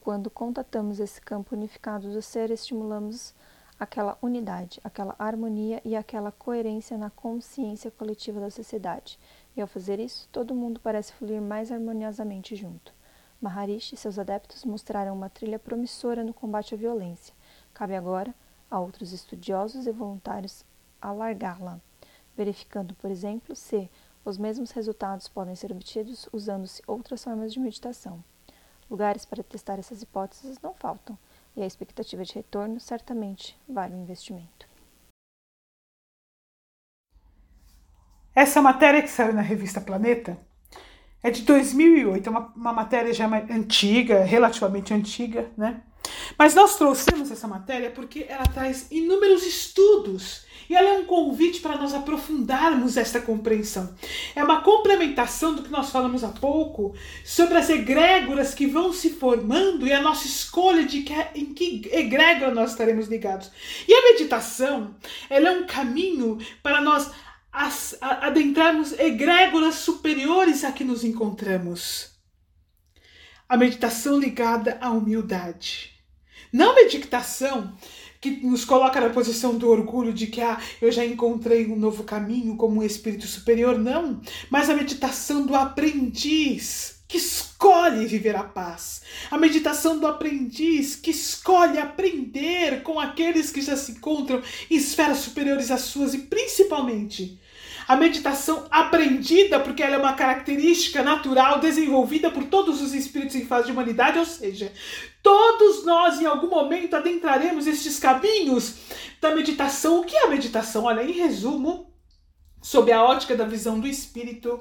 Quando 0.00 0.30
contatamos 0.30 1.00
esse 1.00 1.20
campo 1.20 1.54
unificado 1.54 2.12
do 2.12 2.22
ser, 2.22 2.50
estimulamos 2.50 3.34
aquela 3.78 4.18
unidade, 4.20 4.80
aquela 4.82 5.14
harmonia 5.18 5.80
e 5.84 5.94
aquela 5.94 6.32
coerência 6.32 6.98
na 6.98 7.10
consciência 7.10 7.90
coletiva 7.90 8.40
da 8.40 8.50
sociedade, 8.50 9.18
E 9.56 9.60
ao 9.60 9.66
fazer 9.66 9.98
isso, 9.98 10.28
todo 10.30 10.54
mundo 10.54 10.78
parece 10.78 11.12
fluir 11.12 11.42
mais 11.42 11.72
harmoniosamente 11.72 12.54
junto. 12.54 12.94
Maharishi 13.40 13.96
e 13.96 13.98
seus 13.98 14.16
adeptos 14.16 14.64
mostraram 14.64 15.12
uma 15.12 15.28
trilha 15.28 15.58
promissora 15.58 16.22
no 16.22 16.32
combate 16.32 16.74
à 16.74 16.78
violência. 16.78 17.34
Cabe 17.74 17.96
agora 17.96 18.32
a 18.70 18.78
outros 18.78 19.12
estudiosos 19.12 19.88
e 19.88 19.90
voluntários 19.90 20.64
alargá-la, 21.02 21.80
verificando, 22.36 22.94
por 22.94 23.10
exemplo, 23.10 23.56
se 23.56 23.90
os 24.24 24.38
mesmos 24.38 24.70
resultados 24.70 25.26
podem 25.26 25.56
ser 25.56 25.72
obtidos 25.72 26.28
usando-se 26.32 26.80
outras 26.86 27.24
formas 27.24 27.52
de 27.52 27.58
meditação. 27.58 28.22
Lugares 28.88 29.24
para 29.24 29.42
testar 29.42 29.80
essas 29.80 30.02
hipóteses 30.02 30.60
não 30.60 30.72
faltam, 30.72 31.18
e 31.58 31.62
a 31.62 31.66
expectativa 31.66 32.24
de 32.24 32.32
retorno 32.32 32.78
certamente 32.78 33.58
vale 33.68 33.94
o 33.94 33.98
investimento. 33.98 34.68
Essa 38.32 38.62
matéria 38.62 39.02
que 39.02 39.08
saiu 39.08 39.34
na 39.34 39.42
revista 39.42 39.80
Planeta 39.80 40.38
é 41.20 41.32
de 41.32 41.42
2008, 41.42 42.28
é 42.28 42.30
uma, 42.30 42.52
uma 42.54 42.72
matéria 42.72 43.12
já 43.12 43.26
antiga, 43.50 44.22
relativamente 44.22 44.94
antiga, 44.94 45.50
né? 45.56 45.82
Mas 46.36 46.54
nós 46.54 46.76
trouxemos 46.76 47.30
essa 47.30 47.48
matéria 47.48 47.90
porque 47.90 48.26
ela 48.28 48.46
traz 48.46 48.86
inúmeros 48.90 49.46
estudos 49.46 50.46
e 50.68 50.74
ela 50.74 50.90
é 50.90 50.92
um 50.98 51.04
convite 51.04 51.60
para 51.60 51.78
nós 51.78 51.94
aprofundarmos 51.94 52.96
esta 52.96 53.20
compreensão. 53.20 53.94
É 54.34 54.44
uma 54.44 54.60
complementação 54.60 55.54
do 55.54 55.62
que 55.62 55.70
nós 55.70 55.90
falamos 55.90 56.22
há 56.22 56.28
pouco 56.28 56.94
sobre 57.24 57.56
as 57.56 57.70
egrégoras 57.70 58.54
que 58.54 58.66
vão 58.66 58.92
se 58.92 59.10
formando 59.10 59.86
e 59.86 59.92
a 59.92 60.02
nossa 60.02 60.26
escolha 60.26 60.84
de 60.84 61.02
que, 61.02 61.14
em 61.34 61.54
que 61.54 61.88
egrégora 61.90 62.52
nós 62.52 62.72
estaremos 62.72 63.08
ligados. 63.08 63.50
E 63.86 63.94
a 63.94 64.12
meditação, 64.12 64.94
ela 65.30 65.48
é 65.48 65.52
um 65.52 65.66
caminho 65.66 66.38
para 66.62 66.82
nós 66.82 67.10
adentrarmos 68.00 68.92
egrégoras 68.98 69.76
superiores 69.76 70.64
a 70.64 70.72
que 70.72 70.84
nos 70.84 71.02
encontramos. 71.02 72.10
A 73.48 73.56
meditação 73.56 74.18
ligada 74.18 74.76
à 74.82 74.90
humildade. 74.90 75.97
Não 76.52 76.74
meditação 76.74 77.74
que 78.20 78.30
nos 78.44 78.64
coloca 78.64 79.00
na 79.00 79.10
posição 79.10 79.56
do 79.56 79.68
orgulho 79.68 80.12
de 80.12 80.26
que 80.26 80.40
ah, 80.40 80.60
eu 80.82 80.90
já 80.90 81.04
encontrei 81.04 81.66
um 81.66 81.76
novo 81.76 82.02
caminho 82.02 82.56
como 82.56 82.80
um 82.80 82.84
espírito 82.84 83.26
superior, 83.26 83.78
não, 83.78 84.20
mas 84.50 84.68
a 84.68 84.74
meditação 84.74 85.46
do 85.46 85.54
aprendiz 85.54 86.97
que 87.08 87.16
escolhe 87.16 88.06
viver 88.06 88.36
a 88.36 88.44
paz. 88.44 89.00
A 89.30 89.38
meditação 89.38 89.98
do 89.98 90.06
aprendiz 90.06 90.94
que 90.94 91.10
escolhe 91.10 91.78
aprender 91.78 92.82
com 92.82 93.00
aqueles 93.00 93.50
que 93.50 93.62
já 93.62 93.76
se 93.76 93.92
encontram 93.92 94.42
em 94.70 94.76
esferas 94.76 95.18
superiores 95.18 95.70
às 95.70 95.80
suas 95.80 96.12
e 96.12 96.18
principalmente 96.18 97.40
a 97.88 97.96
meditação 97.96 98.66
aprendida, 98.70 99.58
porque 99.58 99.82
ela 99.82 99.94
é 99.94 99.98
uma 99.98 100.12
característica 100.12 101.02
natural 101.02 101.58
desenvolvida 101.58 102.30
por 102.30 102.44
todos 102.44 102.82
os 102.82 102.92
espíritos 102.92 103.34
em 103.34 103.46
fase 103.46 103.66
de 103.66 103.72
humanidade, 103.72 104.18
ou 104.18 104.26
seja, 104.26 104.70
todos 105.22 105.86
nós 105.86 106.20
em 106.20 106.26
algum 106.26 106.50
momento 106.50 106.94
adentraremos 106.94 107.66
estes 107.66 107.98
caminhos 107.98 108.74
da 109.22 109.34
meditação. 109.34 110.00
O 110.00 110.04
que 110.04 110.14
é 110.14 110.24
a 110.24 110.28
meditação? 110.28 110.84
Olha, 110.84 111.02
em 111.02 111.12
resumo, 111.12 111.90
sob 112.60 112.92
a 112.92 113.02
ótica 113.02 113.34
da 113.34 113.46
visão 113.46 113.80
do 113.80 113.88
espírito, 113.88 114.60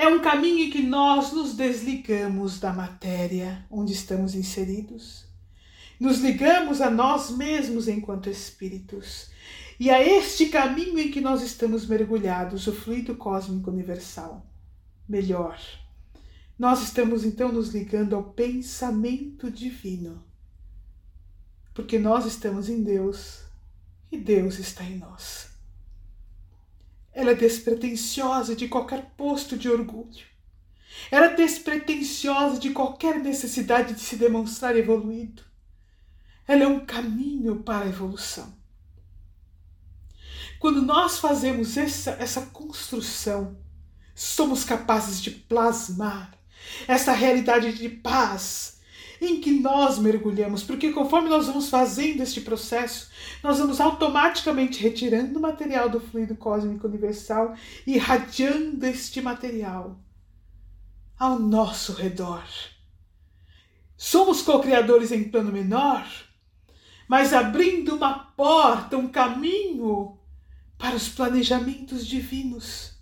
é 0.00 0.08
um 0.08 0.20
caminho 0.20 0.64
em 0.64 0.70
que 0.70 0.82
nós 0.82 1.30
nos 1.30 1.54
desligamos 1.54 2.58
da 2.58 2.72
matéria 2.72 3.66
onde 3.70 3.92
estamos 3.92 4.34
inseridos. 4.34 5.26
Nos 6.00 6.20
ligamos 6.20 6.80
a 6.80 6.88
nós 6.88 7.30
mesmos 7.30 7.86
enquanto 7.86 8.30
espíritos 8.30 9.30
e 9.78 9.90
a 9.90 10.02
este 10.02 10.46
caminho 10.46 10.98
em 10.98 11.10
que 11.10 11.20
nós 11.20 11.42
estamos 11.42 11.86
mergulhados, 11.86 12.66
o 12.66 12.72
fluido 12.72 13.14
cósmico 13.14 13.70
universal. 13.70 14.46
Melhor, 15.06 15.60
nós 16.58 16.82
estamos 16.82 17.22
então 17.22 17.52
nos 17.52 17.68
ligando 17.74 18.16
ao 18.16 18.24
pensamento 18.24 19.50
divino, 19.50 20.24
porque 21.74 21.98
nós 21.98 22.24
estamos 22.24 22.70
em 22.70 22.82
Deus 22.82 23.40
e 24.10 24.16
Deus 24.16 24.58
está 24.58 24.82
em 24.82 24.96
nós. 24.96 25.49
Ela 27.12 27.32
é 27.32 27.34
despretensiosa 27.34 28.54
de 28.54 28.68
qualquer 28.68 29.12
posto 29.16 29.56
de 29.56 29.68
orgulho. 29.68 30.24
Ela 31.10 31.26
é 31.26 31.34
despretensiosa 31.36 32.58
de 32.58 32.70
qualquer 32.70 33.18
necessidade 33.18 33.94
de 33.94 34.00
se 34.00 34.16
demonstrar 34.16 34.76
evoluído. 34.76 35.42
Ela 36.46 36.64
é 36.64 36.66
um 36.66 36.84
caminho 36.84 37.62
para 37.62 37.84
a 37.84 37.88
evolução. 37.88 38.52
Quando 40.58 40.82
nós 40.82 41.18
fazemos 41.18 41.76
essa, 41.76 42.10
essa 42.12 42.42
construção, 42.46 43.56
somos 44.14 44.64
capazes 44.64 45.22
de 45.22 45.30
plasmar 45.30 46.34
essa 46.86 47.12
realidade 47.12 47.72
de 47.72 47.88
paz 47.88 48.79
em 49.20 49.40
que 49.40 49.50
nós 49.50 49.98
mergulhamos, 49.98 50.62
porque 50.62 50.92
conforme 50.92 51.28
nós 51.28 51.46
vamos 51.46 51.68
fazendo 51.68 52.22
este 52.22 52.40
processo, 52.40 53.10
nós 53.42 53.58
vamos 53.58 53.80
automaticamente 53.80 54.82
retirando 54.82 55.38
o 55.38 55.42
material 55.42 55.88
do 55.90 56.00
fluido 56.00 56.34
cósmico 56.34 56.86
universal 56.86 57.54
e 57.86 57.94
irradiando 57.96 58.86
este 58.86 59.20
material 59.20 60.00
ao 61.18 61.38
nosso 61.38 61.92
redor. 61.92 62.42
Somos 63.94 64.40
co-criadores 64.40 65.12
em 65.12 65.24
plano 65.24 65.52
menor, 65.52 66.06
mas 67.06 67.34
abrindo 67.34 67.96
uma 67.96 68.18
porta, 68.18 68.96
um 68.96 69.08
caminho 69.08 70.18
para 70.78 70.96
os 70.96 71.10
planejamentos 71.10 72.06
divinos. 72.06 72.98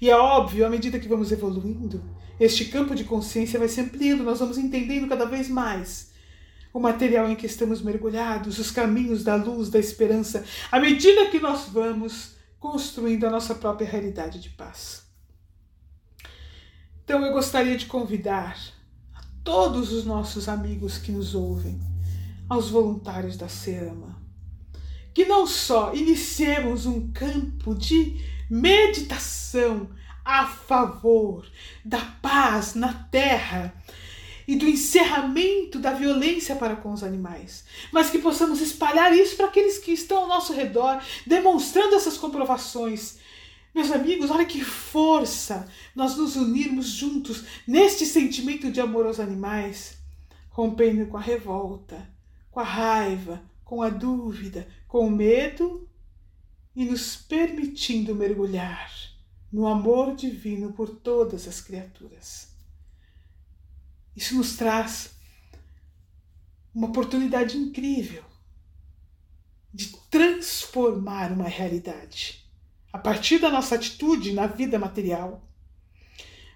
E 0.00 0.08
é 0.08 0.16
óbvio, 0.16 0.64
à 0.64 0.70
medida 0.70 1.00
que 1.00 1.08
vamos 1.08 1.32
evoluindo, 1.32 2.00
este 2.44 2.64
campo 2.64 2.94
de 2.94 3.04
consciência 3.04 3.58
vai 3.58 3.68
se 3.68 3.80
ampliando, 3.80 4.24
nós 4.24 4.40
vamos 4.40 4.58
entendendo 4.58 5.08
cada 5.08 5.24
vez 5.24 5.48
mais 5.48 6.10
o 6.72 6.80
material 6.80 7.28
em 7.30 7.36
que 7.36 7.46
estamos 7.46 7.82
mergulhados, 7.82 8.58
os 8.58 8.70
caminhos 8.70 9.22
da 9.22 9.36
luz, 9.36 9.68
da 9.68 9.78
esperança, 9.78 10.44
à 10.70 10.80
medida 10.80 11.28
que 11.28 11.38
nós 11.38 11.68
vamos 11.68 12.32
construindo 12.58 13.26
a 13.26 13.30
nossa 13.30 13.54
própria 13.54 13.86
realidade 13.86 14.40
de 14.40 14.48
paz. 14.50 15.04
Então 17.04 17.24
eu 17.24 17.32
gostaria 17.32 17.76
de 17.76 17.86
convidar 17.86 18.58
a 19.14 19.20
todos 19.44 19.92
os 19.92 20.04
nossos 20.04 20.48
amigos 20.48 20.98
que 20.98 21.12
nos 21.12 21.34
ouvem, 21.34 21.80
aos 22.48 22.70
voluntários 22.70 23.36
da 23.36 23.48
SEAMA, 23.48 24.20
que 25.14 25.26
não 25.26 25.46
só 25.46 25.94
iniciemos 25.94 26.86
um 26.86 27.12
campo 27.12 27.74
de 27.74 28.20
meditação 28.50 29.90
a 30.24 30.46
favor 30.46 31.46
da 31.84 32.00
paz 32.20 32.74
na 32.74 32.92
terra 32.92 33.74
e 34.46 34.56
do 34.56 34.66
encerramento 34.66 35.78
da 35.78 35.92
violência 35.92 36.56
para 36.56 36.76
com 36.76 36.92
os 36.92 37.02
animais, 37.02 37.64
mas 37.92 38.10
que 38.10 38.18
possamos 38.18 38.60
espalhar 38.60 39.16
isso 39.16 39.36
para 39.36 39.46
aqueles 39.46 39.78
que 39.78 39.92
estão 39.92 40.22
ao 40.22 40.28
nosso 40.28 40.52
redor, 40.52 41.02
demonstrando 41.26 41.94
essas 41.94 42.16
comprovações. 42.16 43.18
Meus 43.74 43.90
amigos, 43.90 44.30
olha 44.30 44.44
que 44.44 44.62
força 44.62 45.68
nós 45.94 46.16
nos 46.16 46.36
unirmos 46.36 46.86
juntos 46.88 47.44
neste 47.66 48.04
sentimento 48.04 48.70
de 48.70 48.80
amor 48.80 49.06
aos 49.06 49.20
animais, 49.20 49.96
rompendo 50.50 51.06
com 51.06 51.16
a 51.16 51.20
revolta, 51.20 52.06
com 52.50 52.60
a 52.60 52.64
raiva, 52.64 53.42
com 53.64 53.80
a 53.80 53.88
dúvida, 53.88 54.68
com 54.86 55.06
o 55.06 55.10
medo 55.10 55.88
e 56.76 56.84
nos 56.84 57.16
permitindo 57.16 58.14
mergulhar 58.14 59.11
no 59.52 59.66
amor 59.66 60.16
divino 60.16 60.72
por 60.72 60.88
todas 60.88 61.46
as 61.46 61.60
criaturas. 61.60 62.48
Isso 64.16 64.34
nos 64.34 64.56
traz 64.56 65.14
uma 66.74 66.88
oportunidade 66.88 67.58
incrível 67.58 68.24
de 69.72 69.96
transformar 70.10 71.32
uma 71.32 71.48
realidade 71.48 72.42
a 72.92 72.98
partir 72.98 73.38
da 73.38 73.50
nossa 73.50 73.74
atitude 73.74 74.32
na 74.32 74.46
vida 74.46 74.78
material, 74.78 75.42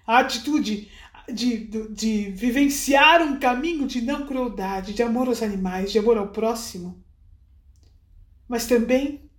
a 0.05 0.19
atitude 0.19 0.91
de, 1.27 1.57
de, 1.65 1.87
de, 1.89 2.31
vivenciar 2.31 3.21
um 3.21 3.39
caminho 3.39 3.87
de 3.87 4.01
não 4.01 4.25
crueldade, 4.25 4.93
de 4.93 5.01
amor 5.01 5.27
aos 5.27 5.41
animais, 5.41 5.91
de 5.91 5.99
amor 5.99 6.17
ao 6.17 6.29
próximo, 6.29 7.03
mas 8.47 8.67
também 8.67 9.29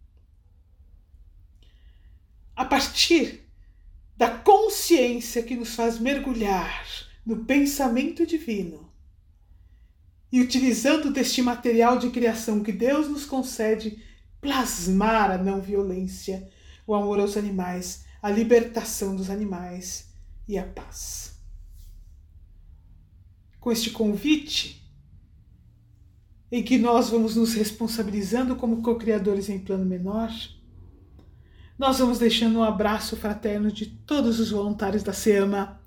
a 2.54 2.64
partir 2.64 3.47
da 4.18 4.28
consciência 4.28 5.44
que 5.44 5.54
nos 5.54 5.76
faz 5.76 6.00
mergulhar 6.00 6.84
no 7.24 7.44
pensamento 7.44 8.26
divino 8.26 8.92
e 10.32 10.40
utilizando 10.40 11.12
deste 11.12 11.40
material 11.40 12.00
de 12.00 12.10
criação 12.10 12.64
que 12.64 12.72
Deus 12.72 13.08
nos 13.08 13.24
concede, 13.24 14.02
plasmar 14.40 15.30
a 15.30 15.38
não 15.38 15.60
violência, 15.60 16.50
o 16.84 16.96
amor 16.96 17.20
aos 17.20 17.36
animais, 17.36 18.06
a 18.20 18.28
libertação 18.28 19.14
dos 19.14 19.30
animais 19.30 20.08
e 20.48 20.58
a 20.58 20.64
paz. 20.64 21.38
Com 23.60 23.70
este 23.70 23.90
convite, 23.90 24.84
em 26.50 26.60
que 26.60 26.76
nós 26.76 27.08
vamos 27.08 27.36
nos 27.36 27.54
responsabilizando 27.54 28.56
como 28.56 28.82
co-criadores 28.82 29.48
em 29.48 29.60
plano 29.60 29.84
menor, 29.84 30.28
nós 31.78 31.98
vamos 31.98 32.18
deixando 32.18 32.58
um 32.58 32.64
abraço 32.64 33.16
fraterno 33.16 33.70
de 33.70 33.86
todos 33.86 34.40
os 34.40 34.50
voluntários 34.50 35.02
da 35.02 35.12
SEAMA 35.12 35.80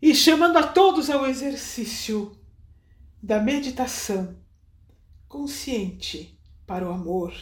e 0.00 0.14
chamando 0.14 0.56
a 0.56 0.62
todos 0.62 1.10
ao 1.10 1.26
exercício 1.26 2.36
da 3.22 3.40
meditação 3.40 4.36
consciente 5.28 6.38
para 6.66 6.88
o 6.88 6.92
amor, 6.92 7.34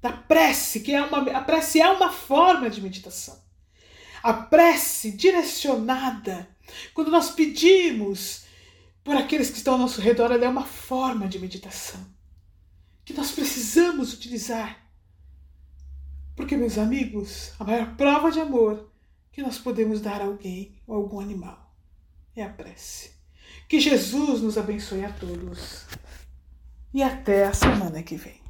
da 0.00 0.12
prece, 0.12 0.80
que 0.80 0.92
é 0.92 1.02
uma 1.02 1.18
a 1.32 1.40
prece 1.42 1.80
é 1.80 1.90
uma 1.90 2.12
forma 2.12 2.70
de 2.70 2.80
meditação. 2.80 3.38
A 4.22 4.32
prece 4.32 5.12
direcionada, 5.12 6.48
quando 6.94 7.10
nós 7.10 7.30
pedimos 7.30 8.44
por 9.02 9.16
aqueles 9.16 9.50
que 9.50 9.56
estão 9.56 9.74
ao 9.74 9.78
nosso 9.78 10.00
redor, 10.00 10.30
ela 10.30 10.44
é 10.44 10.48
uma 10.48 10.64
forma 10.64 11.26
de 11.26 11.38
meditação 11.38 12.00
que 13.10 13.16
nós 13.16 13.32
precisamos 13.32 14.14
utilizar. 14.14 14.78
Porque, 16.40 16.56
meus 16.56 16.78
amigos, 16.78 17.52
a 17.60 17.64
maior 17.64 17.94
prova 17.96 18.30
de 18.30 18.40
amor 18.40 18.90
que 19.30 19.42
nós 19.42 19.58
podemos 19.58 20.00
dar 20.00 20.22
a 20.22 20.24
alguém 20.24 20.74
ou 20.86 20.94
a 20.94 20.96
algum 20.96 21.20
animal 21.20 21.70
é 22.34 22.42
a 22.42 22.48
prece. 22.48 23.10
Que 23.68 23.78
Jesus 23.78 24.40
nos 24.40 24.56
abençoe 24.56 25.04
a 25.04 25.12
todos. 25.12 25.84
E 26.94 27.02
até 27.02 27.44
a 27.44 27.52
semana 27.52 28.02
que 28.02 28.16
vem. 28.16 28.40